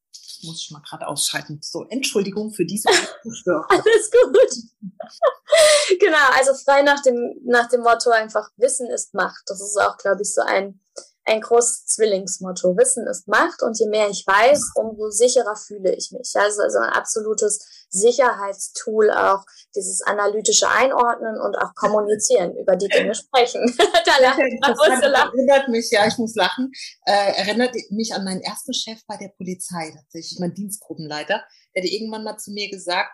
[0.44, 1.60] muss ich mal gerade ausschalten.
[1.62, 2.90] So, Entschuldigung für diese
[3.70, 4.56] Alles gut.
[6.00, 9.44] genau, also frei nach dem, nach dem Motto einfach Wissen ist Macht.
[9.48, 10.80] Das ist auch, glaube ich, so ein,
[11.26, 12.78] ein großes Zwillingsmotto.
[12.78, 16.32] Wissen ist Macht und je mehr ich weiß, umso sicherer fühle ich mich.
[16.36, 19.44] Also, also ein absolutes Sicherheitstool auch,
[19.76, 23.62] dieses analytische Einordnen und auch kommunizieren, über die Dinge sprechen.
[23.78, 26.72] da lacht das erinnert mich, ja, ich muss lachen,
[27.06, 31.44] äh, erinnert mich an meinen ersten Chef bei der Polizei, tatsächlich, mein Dienstgruppenleiter,
[31.76, 33.12] der hat irgendwann mal zu mir gesagt,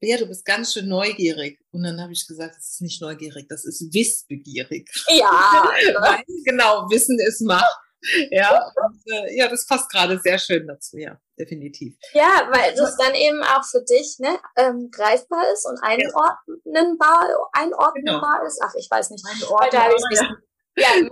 [0.00, 1.60] Bea, du bist ganz schön neugierig.
[1.72, 4.90] Und dann habe ich gesagt, das ist nicht neugierig, das ist wissbegierig.
[5.08, 5.30] Ja.
[6.00, 7.78] Weil, genau, Wissen ist Macht.
[8.30, 11.96] Ja, und, äh, ja, das passt gerade sehr schön dazu, ja, definitiv.
[12.12, 18.38] Ja, weil das dann eben auch für dich ne, ähm, greifbar ist und einordnenbar, einordnenbar
[18.38, 18.46] genau.
[18.46, 18.60] ist.
[18.62, 19.24] Ach, ich weiß nicht.
[19.48, 20.30] Heute ich nicht.
[20.76, 21.08] Ja, ja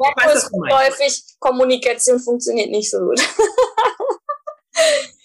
[0.71, 3.21] häufig Kommunikation funktioniert nicht so gut.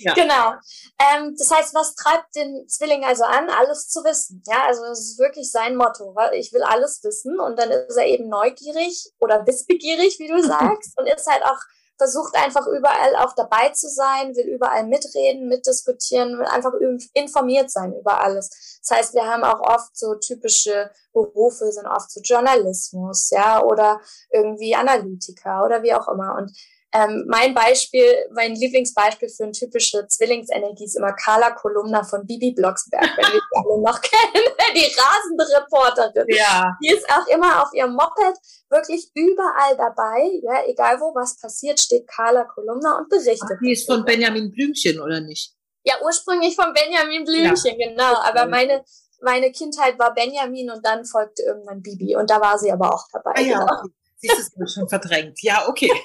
[0.04, 0.14] Ja.
[0.14, 0.54] Genau.
[1.00, 4.44] Ähm, das heißt, was treibt den Zwilling also an, alles zu wissen?
[4.48, 6.14] Ja, also das ist wirklich sein Motto.
[6.16, 10.42] Weil ich will alles wissen und dann ist er eben neugierig oder wissbegierig, wie du
[10.48, 11.60] sagst, und ist halt auch
[11.98, 16.74] versucht einfach überall auch dabei zu sein, will überall mitreden, mitdiskutieren, will einfach
[17.14, 18.80] informiert sein über alles.
[18.82, 24.02] Das heißt, wir haben auch oft so typische Berufe, sind oft so Journalismus, ja, oder
[24.32, 26.36] irgendwie Analytiker oder wie auch immer.
[26.36, 26.52] Und
[26.94, 32.52] ähm, mein Beispiel, mein Lieblingsbeispiel für eine typische Zwillingsenergie ist immer Carla Kolumna von Bibi
[32.52, 36.26] Blocksberg, wenn wir die alle noch kennen, die rasende Reporterin.
[36.28, 36.78] Ja.
[36.84, 38.38] Die ist auch immer auf ihrem Moped
[38.70, 43.50] wirklich überall dabei, ja, egal wo was passiert, steht Carla Kolumna und berichtet.
[43.56, 45.54] Ach, die ist von Benjamin Blümchen, oder nicht?
[45.84, 47.88] Ja, ursprünglich von Benjamin Blümchen, ja.
[47.88, 48.16] genau.
[48.24, 48.84] Aber meine,
[49.22, 53.06] meine Kindheit war Benjamin und dann folgte irgendwann Bibi und da war sie aber auch
[53.12, 53.34] dabei.
[53.36, 53.94] Ah, ja, genau.
[54.24, 55.42] Siehst du, schon verdrängt.
[55.42, 55.92] Ja, okay.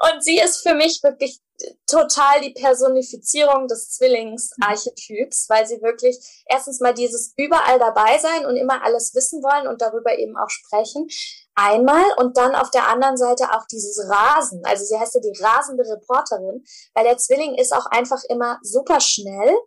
[0.00, 1.40] Und sie ist für mich wirklich
[1.86, 8.56] total die Personifizierung des Zwillingsarchetyps, weil sie wirklich erstens mal dieses überall dabei sein und
[8.56, 11.08] immer alles wissen wollen und darüber eben auch sprechen.
[11.56, 14.62] Einmal und dann auf der anderen Seite auch dieses Rasen.
[14.64, 16.62] Also sie heißt ja die rasende Reporterin,
[16.94, 19.58] weil der Zwilling ist auch einfach immer super schnell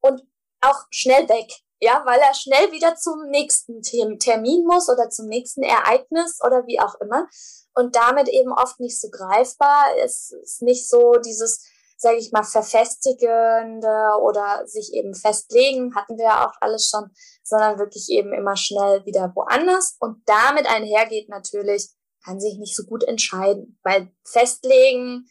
[0.00, 0.22] und
[0.60, 1.50] auch schnell weg.
[1.80, 6.78] Ja, weil er schnell wieder zum nächsten Termin muss oder zum nächsten Ereignis oder wie
[6.78, 7.26] auch immer
[7.74, 9.86] und damit eben oft nicht so greifbar.
[10.04, 11.66] Es ist nicht so dieses,
[11.96, 17.10] sage ich mal, verfestigende oder sich eben festlegen, hatten wir ja auch alles schon,
[17.42, 19.96] sondern wirklich eben immer schnell wieder woanders.
[20.00, 21.88] Und damit einhergeht natürlich,
[22.22, 25.26] kann sich nicht so gut entscheiden, weil festlegen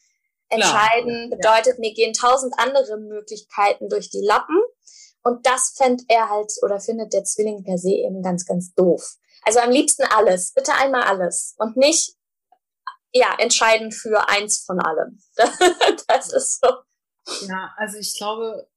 [0.49, 1.37] Entscheiden Klar.
[1.37, 1.79] bedeutet, ja.
[1.79, 4.57] mir gehen tausend andere Möglichkeiten durch die Lappen.
[5.23, 9.17] Und das fände er halt oder findet der Zwilling per se eben ganz, ganz doof.
[9.43, 10.53] Also am liebsten alles.
[10.53, 11.55] Bitte einmal alles.
[11.57, 12.15] Und nicht,
[13.11, 15.19] ja, entscheiden für eins von allem.
[16.07, 17.47] das ist so.
[17.47, 18.67] Ja, also ich glaube,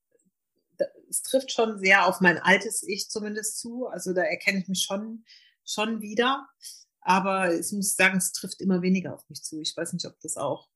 [1.09, 3.87] es trifft schon sehr auf mein altes Ich zumindest zu.
[3.87, 5.25] Also da erkenne ich mich schon,
[5.65, 6.49] schon wieder.
[7.01, 9.61] Aber ich muss sagen, es trifft immer weniger auf mich zu.
[9.61, 10.69] Ich weiß nicht, ob das auch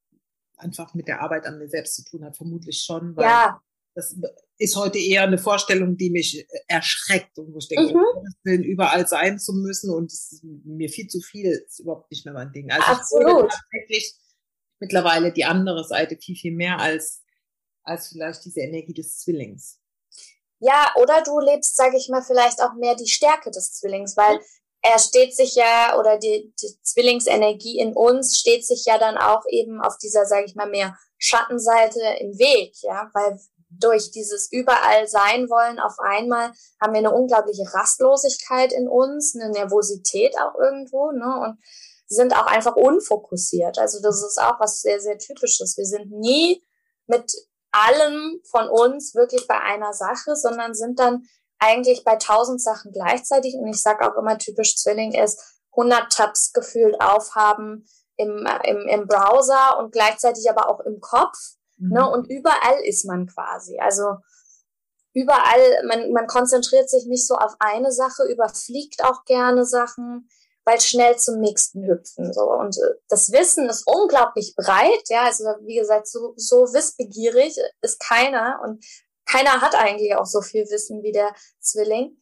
[0.57, 2.37] einfach mit der Arbeit an mir selbst zu tun hat.
[2.37, 3.63] Vermutlich schon, weil ja.
[3.97, 4.15] Das
[4.59, 8.63] ist heute eher eine Vorstellung, die mich äh, erschreckt und wo ich denke, mhm.
[8.63, 10.13] überall sein zu müssen und
[10.65, 12.71] mir viel zu viel, ist überhaupt nicht mehr mein Ding.
[12.71, 13.51] Also Absolut.
[13.51, 14.15] tatsächlich
[14.81, 17.23] mittlerweile die andere Seite viel, viel mehr als,
[17.85, 19.81] als vielleicht diese Energie des Zwillings.
[20.59, 24.41] Ja, oder du lebst, sage ich mal, vielleicht auch mehr die Stärke des Zwillings, weil
[24.83, 29.45] er steht sich ja, oder die, die Zwillingsenergie in uns steht sich ja dann auch
[29.49, 35.09] eben auf dieser, sage ich mal, mehr Schattenseite im Weg, ja, weil durch dieses überall
[35.09, 41.11] sein wollen auf einmal haben wir eine unglaubliche Rastlosigkeit in uns, eine Nervosität auch irgendwo,
[41.11, 41.59] ne, und
[42.09, 43.79] sind auch einfach unfokussiert.
[43.79, 45.77] Also das ist auch was sehr, sehr typisches.
[45.77, 46.63] Wir sind nie
[47.07, 47.33] mit
[47.73, 51.25] allem von uns wirklich bei einer Sache, sondern sind dann
[51.59, 53.57] eigentlich bei tausend Sachen gleichzeitig.
[53.57, 59.07] Und ich sage auch immer, typisch Zwilling ist 100 Tabs gefühlt aufhaben im, im, im
[59.07, 61.37] Browser und gleichzeitig aber auch im Kopf.
[61.77, 61.93] Mhm.
[61.93, 62.11] Ne?
[62.11, 63.79] Und überall ist man quasi.
[63.79, 64.17] Also
[65.13, 70.29] überall, man, man konzentriert sich nicht so auf eine Sache, überfliegt auch gerne Sachen,
[70.65, 72.33] weil schnell zum nächsten hüpfen.
[72.33, 72.53] So.
[72.53, 78.01] Und äh, das Wissen ist unglaublich breit, ja, also wie gesagt, so, so wissbegierig ist
[78.01, 78.85] keiner und
[79.25, 82.19] keiner hat eigentlich auch so viel Wissen wie der Zwilling.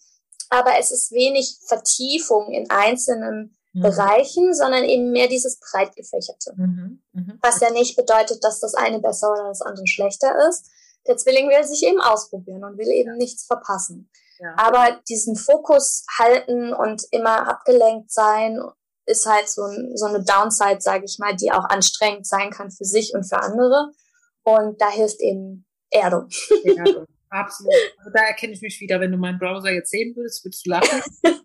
[0.50, 3.56] Aber es ist wenig Vertiefung in einzelnen.
[3.80, 6.52] Bereichen, sondern eben mehr dieses breitgefächerte.
[6.56, 7.02] Mhm.
[7.12, 7.38] Mhm.
[7.42, 10.70] Was ja nicht bedeutet, dass das eine besser oder das andere schlechter ist.
[11.06, 14.10] Der Zwilling will sich eben ausprobieren und will eben nichts verpassen.
[14.38, 14.54] Ja.
[14.56, 18.58] Aber diesen Fokus halten und immer abgelenkt sein,
[19.06, 22.70] ist halt so, ein, so eine Downside, sage ich mal, die auch anstrengend sein kann
[22.70, 23.90] für sich und für andere.
[24.44, 26.28] Und da hilft eben Erdung.
[26.64, 27.06] Erdung.
[27.28, 27.74] Absolut.
[27.98, 29.00] Also da erkenne ich mich wieder.
[29.00, 31.02] Wenn du meinen Browser jetzt sehen würdest, würdest du lachen.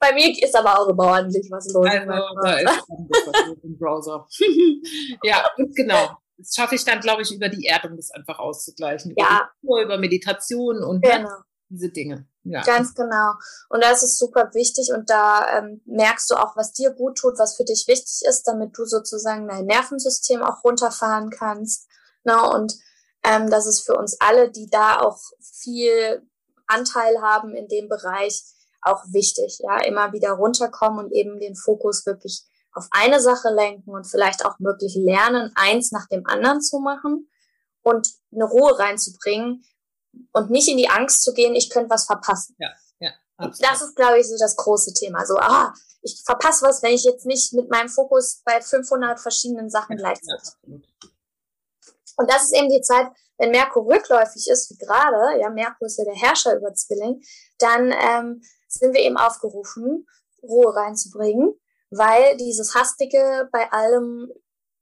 [0.00, 1.86] Bei mir ist aber auch immer ordentlich was los.
[1.86, 2.06] Also,
[2.42, 4.26] da ist was im Browser.
[5.22, 6.16] ja, genau.
[6.38, 9.14] Das schaffe ich dann, glaube ich, über die Erdung, das einfach auszugleichen.
[9.18, 9.50] Ja.
[9.62, 11.28] Über, über Meditation und genau.
[11.68, 12.26] diese Dinge.
[12.44, 12.62] Ja.
[12.62, 13.32] Ganz genau.
[13.68, 17.38] Und das ist super wichtig und da ähm, merkst du auch, was dir gut tut,
[17.38, 21.86] was für dich wichtig ist, damit du sozusagen dein Nervensystem auch runterfahren kannst.
[22.24, 22.56] Na, ne?
[22.56, 22.74] und
[23.22, 26.26] ähm, das ist für uns alle, die da auch viel
[26.66, 28.42] Anteil haben in dem Bereich,
[28.82, 29.58] auch wichtig.
[29.60, 34.44] Ja, immer wieder runterkommen und eben den Fokus wirklich auf eine Sache lenken und vielleicht
[34.44, 37.28] auch wirklich lernen, eins nach dem anderen zu machen
[37.82, 39.64] und eine Ruhe reinzubringen
[40.32, 42.54] und nicht in die Angst zu gehen, ich könnte was verpassen.
[42.58, 43.10] Ja, ja.
[43.36, 43.70] Absolut.
[43.70, 45.26] Das ist, glaube ich, so das große Thema.
[45.26, 49.70] So, ah, ich verpasse was, wenn ich jetzt nicht mit meinem Fokus bei 500 verschiedenen
[49.70, 50.82] Sachen ja, gleichzeitig bin.
[50.82, 51.08] Ja,
[52.16, 55.98] und das ist eben die Zeit, wenn Merkur rückläufig ist, wie gerade, ja, Merkur ist
[55.98, 57.22] ja der Herrscher über Zwilling,
[57.58, 60.06] dann ähm, sind wir eben aufgerufen,
[60.42, 61.54] Ruhe reinzubringen,
[61.90, 64.30] weil dieses hastige bei allem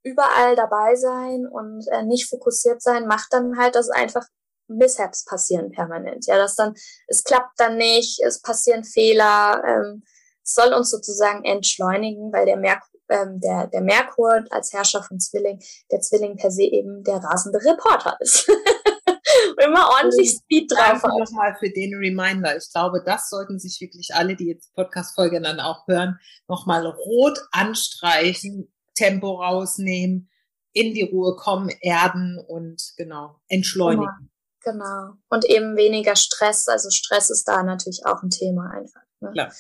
[0.03, 4.25] überall dabei sein und äh, nicht fokussiert sein macht dann halt, dass einfach
[4.69, 6.27] Mishaps passieren permanent.
[6.27, 6.75] Ja, dass dann,
[7.07, 10.05] es klappt dann nicht, es passieren Fehler, ähm,
[10.45, 15.19] es soll uns sozusagen entschleunigen, weil der Merkur ähm, der, der Merkur als Herrscher von
[15.19, 18.51] Zwilling, der Zwilling per se eben der rasende Reporter ist.
[19.65, 21.19] immer ordentlich Speed drauf hat.
[21.19, 22.57] nochmal für den Reminder.
[22.57, 27.39] Ich glaube, das sollten sich wirklich alle, die jetzt Podcast-Folge dann auch hören, nochmal rot
[27.51, 30.29] anstreichen, Tempo rausnehmen,
[30.73, 34.31] in die Ruhe kommen, erden und genau, entschleunigen.
[34.63, 34.79] Genau.
[34.79, 35.15] genau.
[35.29, 36.69] Und eben weniger Stress.
[36.69, 39.03] Also Stress ist da natürlich auch ein Thema einfach.
[39.21, 39.33] Ne?
[39.33, 39.53] Klar.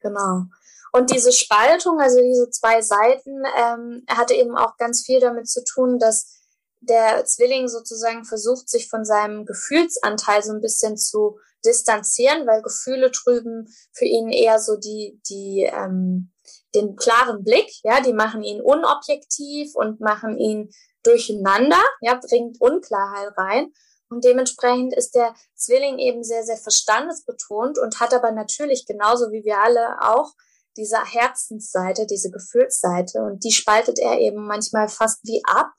[0.00, 0.44] Genau.
[0.92, 5.64] Und diese Spaltung, also diese zwei Seiten, ähm, hatte eben auch ganz viel damit zu
[5.64, 6.41] tun, dass
[6.82, 13.10] der Zwilling sozusagen versucht, sich von seinem Gefühlsanteil so ein bisschen zu distanzieren, weil Gefühle
[13.12, 16.32] trüben für ihn eher so die, die, ähm,
[16.74, 20.70] den klaren Blick, ja, die machen ihn unobjektiv und machen ihn
[21.02, 23.72] durcheinander, ja, bringt Unklarheit rein.
[24.10, 29.44] Und dementsprechend ist der Zwilling eben sehr, sehr verstandesbetont und hat aber natürlich genauso wie
[29.44, 30.32] wir alle auch
[30.76, 35.72] diese Herzensseite, diese Gefühlsseite und die spaltet er eben manchmal fast wie ab.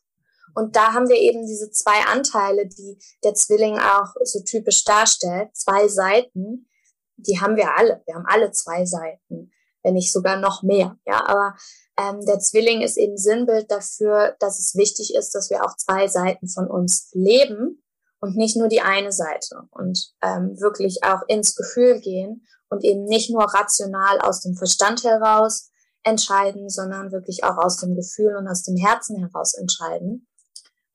[0.53, 5.49] Und da haben wir eben diese zwei Anteile, die der Zwilling auch so typisch darstellt,
[5.55, 6.69] zwei Seiten,
[7.17, 8.01] die haben wir alle.
[8.05, 9.51] Wir haben alle zwei Seiten,
[9.83, 10.97] wenn nicht sogar noch mehr.
[11.05, 11.55] Ja, aber
[11.99, 16.07] ähm, der Zwilling ist eben Sinnbild dafür, dass es wichtig ist, dass wir auch zwei
[16.07, 17.83] Seiten von uns leben
[18.19, 23.03] und nicht nur die eine Seite und ähm, wirklich auch ins Gefühl gehen und eben
[23.03, 25.69] nicht nur rational aus dem Verstand heraus
[26.03, 30.27] entscheiden, sondern wirklich auch aus dem Gefühl und aus dem Herzen heraus entscheiden.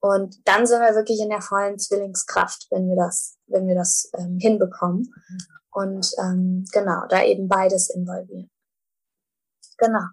[0.01, 4.11] Und dann sind wir wirklich in der vollen Zwillingskraft, wenn wir das, wenn wir das
[4.17, 5.13] ähm, hinbekommen.
[5.71, 8.51] Und ähm, genau, da eben beides involvieren.
[9.77, 10.05] Genau.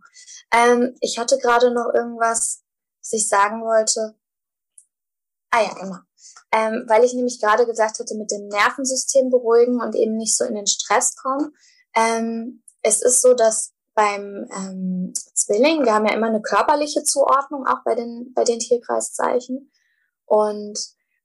[0.51, 2.63] Ähm, ich hatte gerade noch irgendwas,
[3.01, 4.15] was ich sagen wollte.
[5.51, 5.97] Ah ja, genau.
[6.51, 10.45] Ähm, weil ich nämlich gerade gesagt hatte, mit dem Nervensystem beruhigen und eben nicht so
[10.45, 11.55] in den Stress kommen.
[11.95, 17.65] Ähm, es ist so, dass beim ähm, Zwilling, wir haben ja immer eine körperliche Zuordnung,
[17.65, 19.71] auch bei den, bei den Tierkreiszeichen.
[20.25, 20.79] Und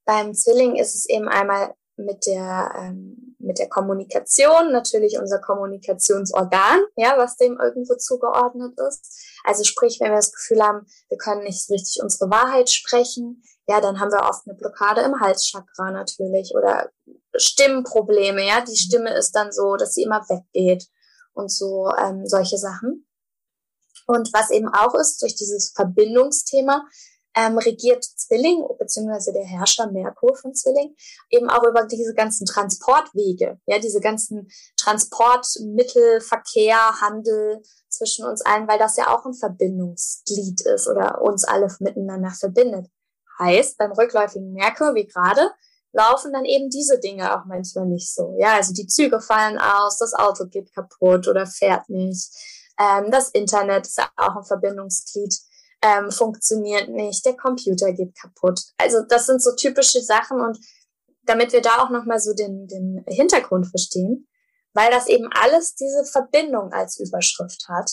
[0.05, 6.81] beim Zwilling ist es eben einmal mit der, ähm, mit der Kommunikation, natürlich unser Kommunikationsorgan,
[6.97, 9.41] ja, was dem irgendwo zugeordnet ist.
[9.45, 13.81] Also sprich, wenn wir das Gefühl haben, wir können nicht richtig unsere Wahrheit sprechen, ja,
[13.81, 16.91] dann haben wir oft eine Blockade im Halschakra natürlich oder
[17.37, 18.63] Stimmprobleme, ja.
[18.63, 20.89] Die Stimme ist dann so, dass sie immer weggeht
[21.35, 23.07] und so ähm, solche Sachen.
[24.07, 26.85] Und was eben auch ist, durch dieses Verbindungsthema,
[27.37, 30.95] ähm, regiert Zwilling, beziehungsweise der Herrscher Merkur von Zwilling,
[31.31, 38.69] eben auch über diese ganzen Transportwege, ja, diese ganzen Transportmittel, Verkehr, Handel zwischen uns allen,
[38.69, 42.87] weil das ja auch ein Verbindungsglied ist oder uns alle miteinander verbindet.
[43.39, 45.51] Heißt, beim rückläufigen Merkur, wie gerade,
[45.93, 48.35] laufen dann eben diese Dinge auch manchmal nicht so.
[48.39, 52.31] Ja, also die Züge fallen aus, das Auto geht kaputt oder fährt nicht.
[52.79, 55.35] Ähm, das Internet ist auch ein Verbindungsglied,
[55.83, 58.61] ähm, funktioniert nicht, der Computer geht kaputt.
[58.79, 60.59] Also das sind so typische Sachen und
[61.23, 64.29] damit wir da auch nochmal so den, den Hintergrund verstehen,
[64.75, 67.91] weil das eben alles diese Verbindung als Überschrift hat.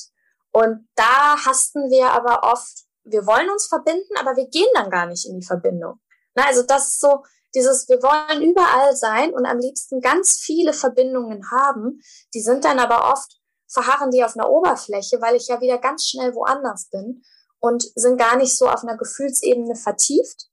[0.51, 5.05] Und da hasten wir aber oft, wir wollen uns verbinden, aber wir gehen dann gar
[5.05, 5.99] nicht in die Verbindung.
[6.35, 7.23] Na, also das ist so,
[7.55, 12.01] dieses, wir wollen überall sein und am liebsten ganz viele Verbindungen haben,
[12.33, 16.05] die sind dann aber oft, verharren die auf einer Oberfläche, weil ich ja wieder ganz
[16.05, 17.23] schnell woanders bin
[17.59, 20.49] und sind gar nicht so auf einer Gefühlsebene vertieft.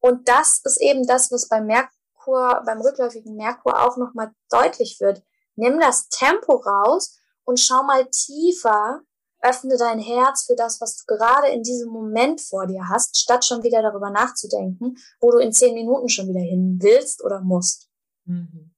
[0.00, 5.22] Und das ist eben das, was beim Merkur, beim rückläufigen Merkur auch nochmal deutlich wird.
[5.54, 9.02] Nimm das Tempo raus und schau mal tiefer
[9.42, 13.44] öffne dein Herz für das, was du gerade in diesem Moment vor dir hast, statt
[13.44, 17.88] schon wieder darüber nachzudenken, wo du in zehn Minuten schon wieder hin willst oder musst.
[18.24, 18.72] Mhm.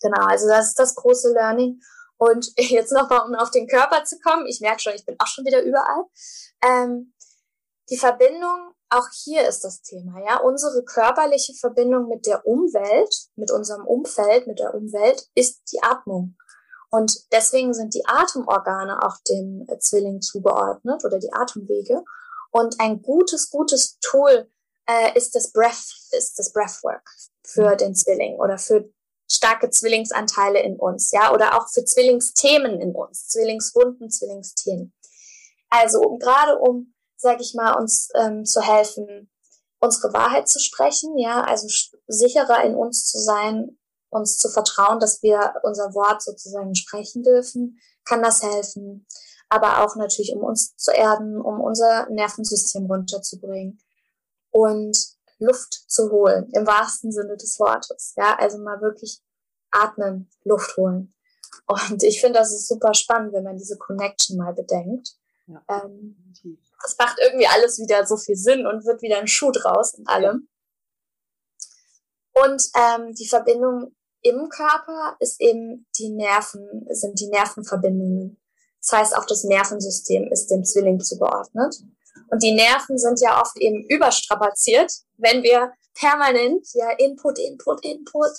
[0.00, 1.80] Genau, also das ist das große Learning.
[2.16, 5.26] Und jetzt nochmal, um auf den Körper zu kommen, ich merke schon, ich bin auch
[5.26, 6.04] schon wieder überall.
[6.64, 7.12] Ähm,
[7.90, 13.50] die Verbindung, auch hier ist das Thema, ja, unsere körperliche Verbindung mit der Umwelt, mit
[13.50, 16.36] unserem Umfeld, mit der Umwelt, ist die Atmung.
[16.90, 22.04] Und deswegen sind die Atemorgane auch dem Zwilling zugeordnet oder die Atemwege.
[22.52, 24.48] Und ein gutes, gutes Tool
[24.88, 27.02] äh, ist das Breath, ist das Breathwork
[27.42, 27.78] für mhm.
[27.78, 28.88] den Zwilling oder für
[29.34, 34.92] starke Zwillingsanteile in uns, ja, oder auch für Zwillingsthemen in uns, Zwillingswunden, Zwillingsthemen.
[35.70, 39.30] Also um gerade um, sage ich mal, uns ähm, zu helfen,
[39.80, 41.68] unsere Wahrheit zu sprechen, ja, also
[42.06, 43.78] sicherer in uns zu sein,
[44.10, 49.06] uns zu vertrauen, dass wir unser Wort sozusagen sprechen dürfen, kann das helfen.
[49.48, 53.80] Aber auch natürlich, um uns zu erden, um unser Nervensystem runterzubringen
[54.50, 58.14] und Luft zu holen, im wahrsten Sinne des Wortes.
[58.16, 59.22] Ja, also mal wirklich
[59.70, 61.14] atmen, Luft holen.
[61.66, 65.16] Und ich finde, das ist super spannend, wenn man diese Connection mal bedenkt.
[65.46, 65.62] Ja.
[65.68, 66.16] Ähm,
[66.82, 70.06] das macht irgendwie alles wieder so viel Sinn und wird wieder ein Schuh draus in
[70.06, 70.48] allem.
[72.32, 78.40] Und ähm, die Verbindung im Körper ist eben die Nerven, sind die Nervenverbindungen.
[78.80, 81.76] Das heißt, auch das Nervensystem ist dem Zwilling zugeordnet.
[82.30, 88.32] Und die Nerven sind ja oft eben überstrapaziert, wenn wir permanent ja Input, Input, Input.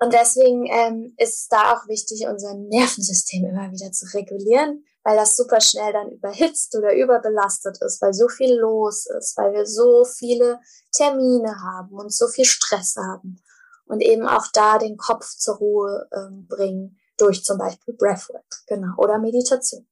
[0.00, 5.36] Und deswegen ähm, ist da auch wichtig, unser Nervensystem immer wieder zu regulieren, weil das
[5.36, 10.04] super schnell dann überhitzt oder überbelastet ist, weil so viel los ist, weil wir so
[10.04, 10.60] viele
[10.92, 13.42] Termine haben und so viel Stress haben
[13.86, 18.94] und eben auch da den Kopf zur Ruhe ähm, bringen durch zum Beispiel Breathwork, genau,
[18.96, 19.88] oder Meditation.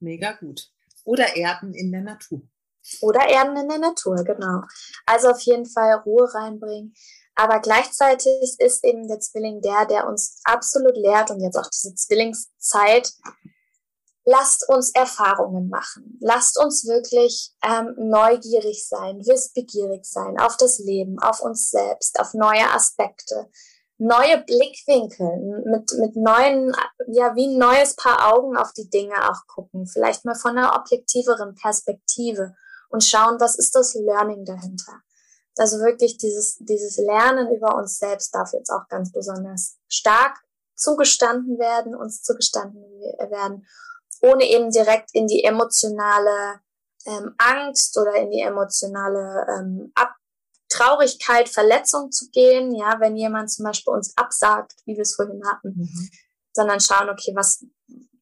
[0.00, 0.71] Mega gut.
[1.04, 2.42] Oder Erden in der Natur.
[3.00, 4.62] Oder Erden in der Natur, genau.
[5.06, 6.94] Also auf jeden Fall Ruhe reinbringen.
[7.34, 11.94] Aber gleichzeitig ist eben der Zwilling der, der uns absolut lehrt und jetzt auch diese
[11.94, 13.12] Zwillingszeit
[14.24, 16.18] lasst uns Erfahrungen machen.
[16.20, 22.34] Lasst uns wirklich ähm, neugierig sein, wissbegierig sein auf das Leben, auf uns selbst, auf
[22.34, 23.50] neue Aspekte.
[24.02, 26.74] Neue Blickwinkel, mit, mit neuen,
[27.06, 29.86] ja, wie ein neues Paar Augen auf die Dinge auch gucken.
[29.86, 32.54] Vielleicht mal von einer objektiveren Perspektive
[32.90, 35.00] und schauen, was ist das Learning dahinter.
[35.56, 40.40] Also wirklich dieses, dieses Lernen über uns selbst darf jetzt auch ganz besonders stark
[40.74, 42.82] zugestanden werden, uns zugestanden
[43.30, 43.66] werden,
[44.20, 46.60] ohne eben direkt in die emotionale
[47.06, 50.14] ähm, Angst oder in die emotionale ähm, Ab
[50.72, 55.42] Traurigkeit, Verletzung zu gehen, ja, wenn jemand zum Beispiel uns absagt, wie wir es vorhin
[55.46, 56.10] hatten, mhm.
[56.52, 57.64] sondern schauen, okay, was,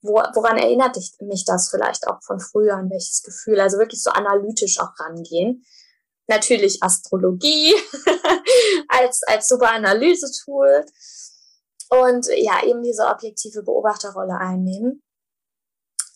[0.02, 4.10] wo, woran erinnert mich das vielleicht auch von früher, an welches Gefühl, also wirklich so
[4.10, 5.64] analytisch auch rangehen.
[6.26, 7.74] Natürlich Astrologie
[8.88, 10.84] als, als super Analysetool
[11.90, 15.02] und ja, eben diese objektive Beobachterrolle einnehmen.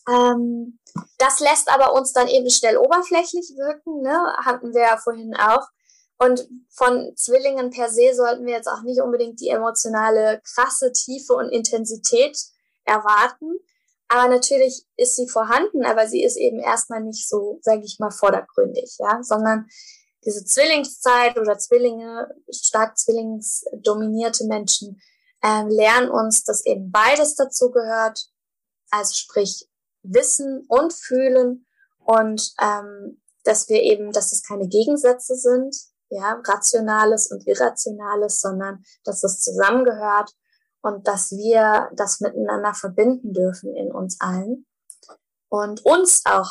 [0.09, 0.79] Ähm,
[1.19, 4.37] das lässt aber uns dann eben schnell oberflächlich wirken, ne?
[4.45, 5.67] hatten wir ja vorhin auch.
[6.19, 11.35] Und von Zwillingen per se sollten wir jetzt auch nicht unbedingt die emotionale krasse Tiefe
[11.35, 12.39] und Intensität
[12.85, 13.59] erwarten.
[14.09, 18.11] Aber natürlich ist sie vorhanden, aber sie ist eben erstmal nicht so, sage ich mal,
[18.11, 19.67] vordergründig, ja, sondern
[20.25, 25.01] diese Zwillingszeit oder Zwillinge, stark zwillingsdominierte Menschen
[25.43, 28.29] äh, lernen uns, dass eben beides dazu gehört,
[28.91, 29.69] also sprich
[30.03, 31.67] Wissen und Fühlen
[31.99, 35.77] und ähm, dass wir eben, dass es keine Gegensätze sind,
[36.15, 40.31] ja, Rationales und Irrationales, sondern dass es zusammengehört
[40.83, 44.67] und dass wir das miteinander verbinden dürfen in uns allen
[45.49, 46.51] und uns auch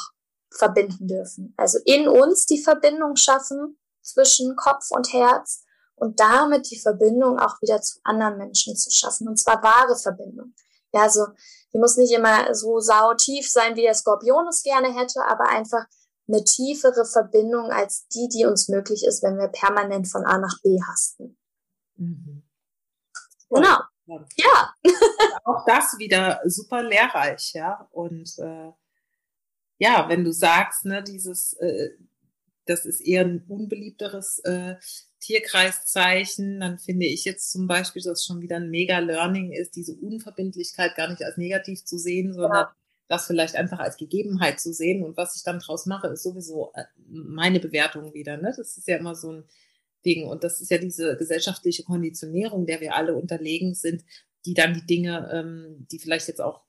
[0.51, 1.53] verbinden dürfen.
[1.57, 5.63] Also in uns die Verbindung schaffen zwischen Kopf und Herz
[5.95, 10.53] und damit die Verbindung auch wieder zu anderen Menschen zu schaffen und zwar wahre Verbindung.
[10.93, 11.27] Ja, also
[11.73, 15.85] die muss nicht immer so sautief sein, wie der Skorpion es gerne hätte, aber einfach
[16.27, 20.61] eine tiefere Verbindung als die, die uns möglich ist, wenn wir permanent von A nach
[20.61, 21.37] B hasten.
[21.95, 22.43] Mhm.
[23.49, 23.79] Genau.
[24.05, 24.73] Ja.
[25.43, 27.87] Auch das wieder super lehrreich, ja.
[27.91, 28.71] Und äh,
[29.77, 31.91] ja, wenn du sagst, ne, dieses, äh,
[32.65, 34.75] das ist eher ein unbeliebteres äh,
[35.19, 39.95] Tierkreiszeichen, dann finde ich jetzt zum Beispiel, dass schon wieder ein mega Learning ist, diese
[39.95, 42.75] Unverbindlichkeit gar nicht als negativ zu sehen, sondern ja
[43.13, 45.03] das vielleicht einfach als Gegebenheit zu sehen.
[45.03, 48.37] Und was ich dann draus mache, ist sowieso äh, meine Bewertung wieder.
[48.37, 48.53] Ne?
[48.55, 49.43] Das ist ja immer so ein
[50.05, 50.27] Ding.
[50.27, 54.03] Und das ist ja diese gesellschaftliche Konditionierung, der wir alle unterlegen sind,
[54.45, 56.63] die dann die Dinge, ähm, die vielleicht jetzt auch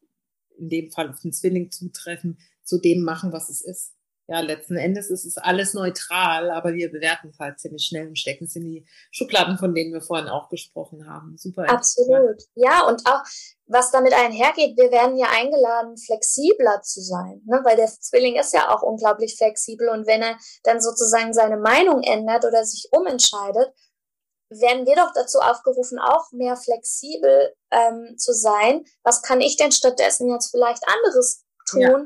[0.57, 3.95] in dem Fall auf den Zwilling zutreffen, zu dem machen, was es ist
[4.27, 8.18] ja, letzten Endes ist es alles neutral, aber wir bewerten es halt ziemlich schnell und
[8.18, 11.37] stecken es in die Schubladen, von denen wir vorhin auch gesprochen haben.
[11.37, 11.68] Super.
[11.68, 12.43] Absolut.
[12.55, 13.22] Ja, und auch,
[13.66, 17.61] was damit einhergeht, wir werden ja eingeladen, flexibler zu sein, ne?
[17.64, 22.03] weil der Zwilling ist ja auch unglaublich flexibel und wenn er dann sozusagen seine Meinung
[22.03, 23.75] ändert oder sich umentscheidet,
[24.49, 28.85] werden wir doch dazu aufgerufen, auch mehr flexibel ähm, zu sein.
[29.03, 31.81] Was kann ich denn stattdessen jetzt vielleicht anderes tun?
[31.81, 32.05] Ja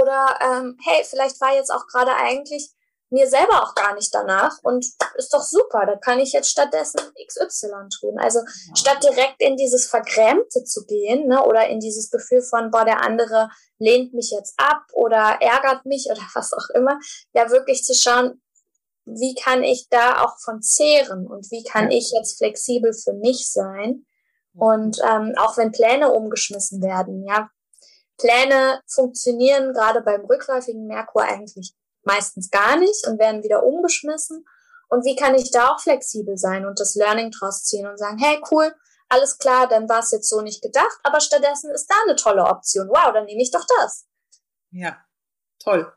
[0.00, 2.70] oder ähm, hey, vielleicht war jetzt auch gerade eigentlich
[3.10, 4.84] mir selber auch gar nicht danach und
[5.16, 8.18] ist doch super, da kann ich jetzt stattdessen XY tun.
[8.18, 8.76] Also ja.
[8.76, 13.02] statt direkt in dieses Vergrämte zu gehen ne, oder in dieses Gefühl von, boah, der
[13.02, 16.98] andere lehnt mich jetzt ab oder ärgert mich oder was auch immer,
[17.32, 18.42] ja wirklich zu schauen,
[19.04, 21.98] wie kann ich da auch von zehren und wie kann ja.
[21.98, 24.04] ich jetzt flexibel für mich sein.
[24.58, 27.50] Und ähm, auch wenn Pläne umgeschmissen werden, ja,
[28.18, 34.44] Pläne funktionieren gerade beim rückläufigen Merkur eigentlich meistens gar nicht und werden wieder umgeschmissen.
[34.88, 38.18] Und wie kann ich da auch flexibel sein und das Learning draus ziehen und sagen,
[38.18, 38.72] hey, cool,
[39.08, 42.44] alles klar, dann war es jetzt so nicht gedacht, aber stattdessen ist da eine tolle
[42.44, 42.88] Option.
[42.88, 44.06] Wow, dann nehme ich doch das.
[44.70, 44.96] Ja,
[45.58, 45.92] toll.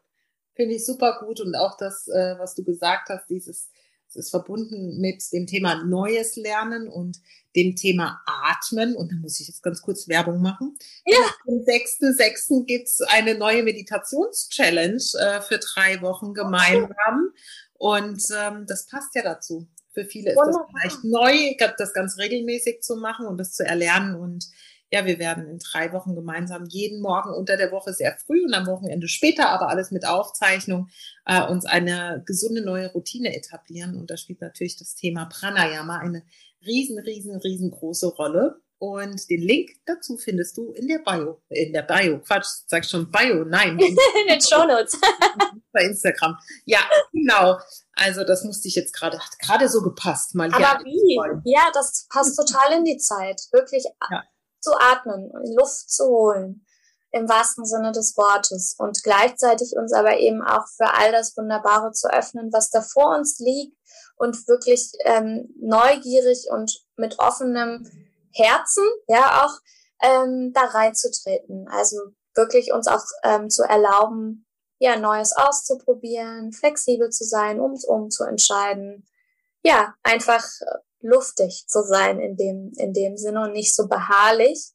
[0.56, 3.70] Finde ich super gut und auch das, äh, was du gesagt hast, dieses
[4.10, 7.20] es ist verbunden mit dem Thema Neues Lernen und
[7.56, 8.96] dem Thema Atmen.
[8.96, 10.78] Und da muss ich jetzt ganz kurz Werbung machen.
[11.06, 11.18] Ja.
[11.48, 12.66] Am 6.6.
[12.66, 17.32] gibt's eine neue Meditationschallenge äh, für drei Wochen gemeinsam.
[17.74, 19.68] Und ähm, das passt ja dazu.
[19.94, 20.68] Für viele ist Wunderbar.
[20.74, 24.16] das vielleicht neu, das ganz regelmäßig zu machen und das zu erlernen.
[24.16, 24.46] Und
[24.92, 28.54] ja, wir werden in drei Wochen gemeinsam jeden Morgen unter der Woche sehr früh und
[28.54, 30.90] am Wochenende später, aber alles mit Aufzeichnung,
[31.26, 33.96] äh, uns eine gesunde neue Routine etablieren.
[33.96, 36.24] Und da spielt natürlich das Thema Pranayama eine
[36.66, 38.62] riesen, riesen, riesengroße Rolle.
[38.82, 41.42] Und den Link dazu findest du in der Bio.
[41.50, 43.78] In der Bio, Quatsch, sag schon Bio, nein.
[43.80, 43.96] In,
[44.28, 44.98] den Show Notes.
[45.74, 46.36] Bei Instagram.
[46.66, 46.80] Ja,
[47.12, 47.60] genau.
[47.94, 50.34] Also das musste ich jetzt gerade, hat gerade so gepasst.
[50.34, 51.20] Mal Aber wie?
[51.44, 53.42] Ja, das passt total in die Zeit.
[53.52, 53.84] Wirklich.
[54.10, 54.24] Ja
[54.62, 56.66] zu atmen, Luft zu holen,
[57.12, 61.92] im wahrsten Sinne des Wortes und gleichzeitig uns aber eben auch für all das Wunderbare
[61.92, 63.76] zu öffnen, was da vor uns liegt
[64.18, 67.90] und wirklich ähm, neugierig und mit offenem
[68.32, 69.60] Herzen, ja, auch
[70.02, 71.68] ähm, da reinzutreten.
[71.70, 71.98] Also
[72.36, 74.46] wirklich uns auch ähm, zu erlauben,
[74.78, 79.06] ja, Neues auszuprobieren, flexibel zu sein, um um zu entscheiden.
[79.64, 80.46] Ja, einfach
[81.02, 84.72] luftig zu sein in dem, in dem Sinne und nicht so beharrlich.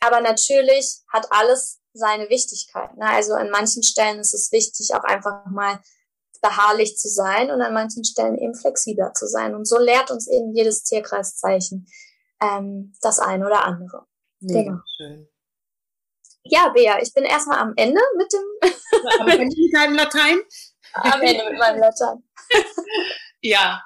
[0.00, 2.96] Aber natürlich hat alles seine Wichtigkeit.
[2.96, 3.06] Ne?
[3.06, 5.80] Also an manchen Stellen ist es wichtig, auch einfach mal
[6.42, 9.54] beharrlich zu sein und an manchen Stellen eben flexibler zu sein.
[9.54, 11.86] Und so lehrt uns eben jedes Tierkreiszeichen
[12.42, 14.06] ähm, das eine oder andere.
[14.40, 14.82] Mega genau.
[14.96, 15.28] schön.
[16.42, 18.70] Ja, Bea, ich bin erstmal am Ende mit dem.
[19.20, 20.40] am Ende mit deinem Latein?
[20.92, 22.22] Am Ende mit meinem Latein.
[23.40, 23.82] ja,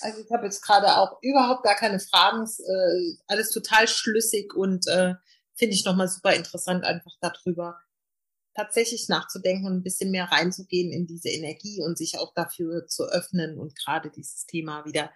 [0.00, 2.44] also ich habe jetzt gerade auch überhaupt gar keine Fragen.
[2.44, 5.14] Äh, alles total schlüssig und äh,
[5.54, 7.78] finde ich nochmal super interessant, einfach darüber
[8.54, 13.04] tatsächlich nachzudenken und ein bisschen mehr reinzugehen in diese Energie und sich auch dafür zu
[13.04, 15.10] öffnen und gerade dieses Thema wieder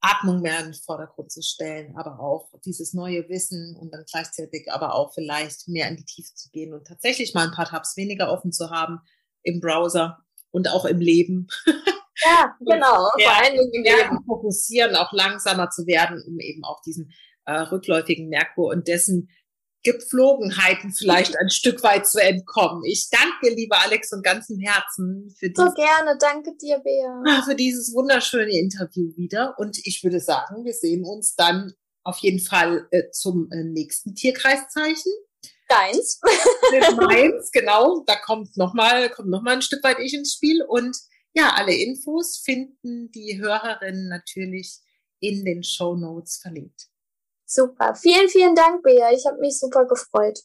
[0.00, 4.70] Atmung mehr in den Vordergrund zu stellen, aber auch dieses neue Wissen und dann gleichzeitig
[4.70, 7.96] aber auch vielleicht mehr in die Tiefe zu gehen und tatsächlich mal ein paar Tabs
[7.96, 9.00] weniger offen zu haben
[9.42, 10.18] im Browser
[10.50, 11.48] und auch im Leben.
[12.24, 13.08] Ja, genau.
[13.20, 17.12] Vor allen Dingen im Leben fokussieren, auch langsamer zu werden, um eben auch diesen
[17.44, 19.28] äh, rückläufigen Merkur und dessen
[19.86, 22.82] Gepflogenheiten vielleicht ein Stück weit zu entkommen.
[22.84, 27.22] Ich danke, liebe Alex, von ganzem Herzen für dieses, So gerne, danke dir, Bea.
[27.24, 29.54] Ah, für dieses wunderschöne Interview wieder.
[29.58, 34.16] Und ich würde sagen, wir sehen uns dann auf jeden Fall äh, zum äh, nächsten
[34.16, 35.12] Tierkreiszeichen.
[35.68, 36.20] Deins.
[36.96, 38.02] Meins, genau.
[38.06, 40.64] Da kommt nochmal, kommt noch mal ein Stück weit ich ins Spiel.
[40.66, 40.96] Und
[41.36, 44.80] ja, alle Infos finden die Hörerinnen natürlich
[45.20, 46.88] in den Show Notes verlinkt.
[47.44, 47.94] Super.
[47.94, 49.12] Vielen, vielen Dank, Bea.
[49.12, 50.40] Ich habe mich super gefreut.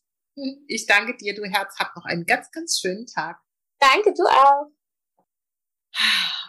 [0.67, 1.77] Ich danke dir, du Herz.
[1.79, 3.39] Hab noch einen ganz, ganz schönen Tag.
[3.79, 4.67] Danke, du auch.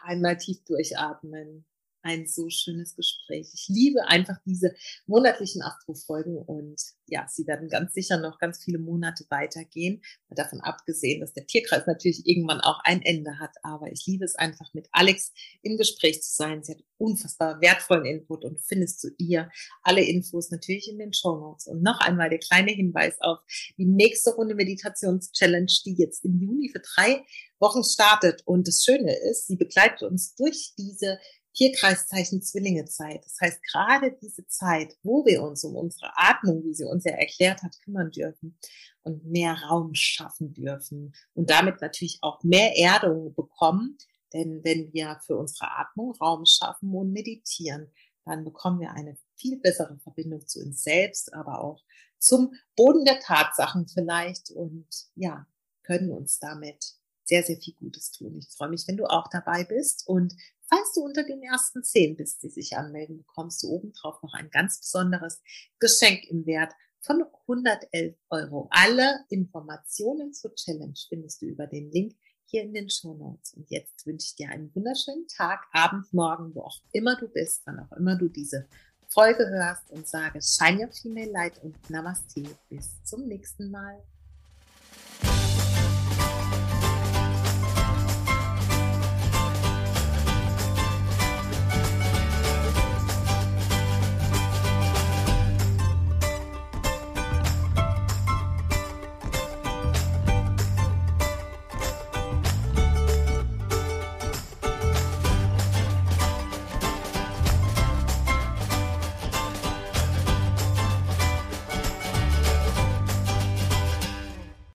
[0.02, 1.66] Einmal tief durchatmen
[2.02, 3.50] ein so schönes Gespräch.
[3.54, 4.74] Ich liebe einfach diese
[5.06, 10.02] monatlichen Astro-Folgen und ja, sie werden ganz sicher noch ganz viele Monate weitergehen.
[10.30, 13.50] Davon abgesehen, dass der Tierkreis natürlich irgendwann auch ein Ende hat.
[13.62, 16.64] Aber ich liebe es einfach mit Alex im Gespräch zu sein.
[16.64, 19.50] Sie hat unfassbar wertvollen Input und findest zu ihr
[19.82, 21.66] alle Infos natürlich in den Show Notes.
[21.66, 23.40] Und noch einmal der kleine Hinweis auf
[23.76, 27.24] die nächste Runde Meditations-Challenge, die jetzt im Juni für drei
[27.58, 28.42] Wochen startet.
[28.46, 31.18] Und das Schöne ist, sie begleitet uns durch diese
[31.54, 33.24] Tierkreiszeichen Zwillinge Zeit.
[33.24, 37.12] Das heißt, gerade diese Zeit, wo wir uns um unsere Atmung, wie sie uns ja
[37.12, 38.58] erklärt hat, kümmern dürfen
[39.02, 43.98] und mehr Raum schaffen dürfen und damit natürlich auch mehr Erdung bekommen.
[44.32, 47.90] Denn wenn wir für unsere Atmung Raum schaffen und meditieren,
[48.24, 51.82] dann bekommen wir eine viel bessere Verbindung zu uns selbst, aber auch
[52.18, 54.86] zum Boden der Tatsachen vielleicht und
[55.16, 55.46] ja,
[55.82, 56.94] können uns damit
[57.32, 58.36] sehr, sehr viel Gutes tun.
[58.36, 60.34] Ich freue mich, wenn du auch dabei bist und
[60.74, 64.48] Falls du unter den ersten zehn bist, die sich anmelden, bekommst du obendrauf noch ein
[64.48, 65.42] ganz besonderes
[65.78, 66.72] Geschenk im Wert
[67.02, 68.68] von 111 Euro.
[68.70, 72.16] Alle Informationen zur Challenge findest du über den Link
[72.46, 73.52] hier in den Show Notes.
[73.52, 77.60] Und jetzt wünsche ich dir einen wunderschönen Tag, Abend, Morgen, wo auch immer du bist,
[77.66, 78.66] wann auch immer du diese
[79.08, 82.44] Folge hörst und sage Shine Your Female Light und Namaste.
[82.70, 84.02] Bis zum nächsten Mal.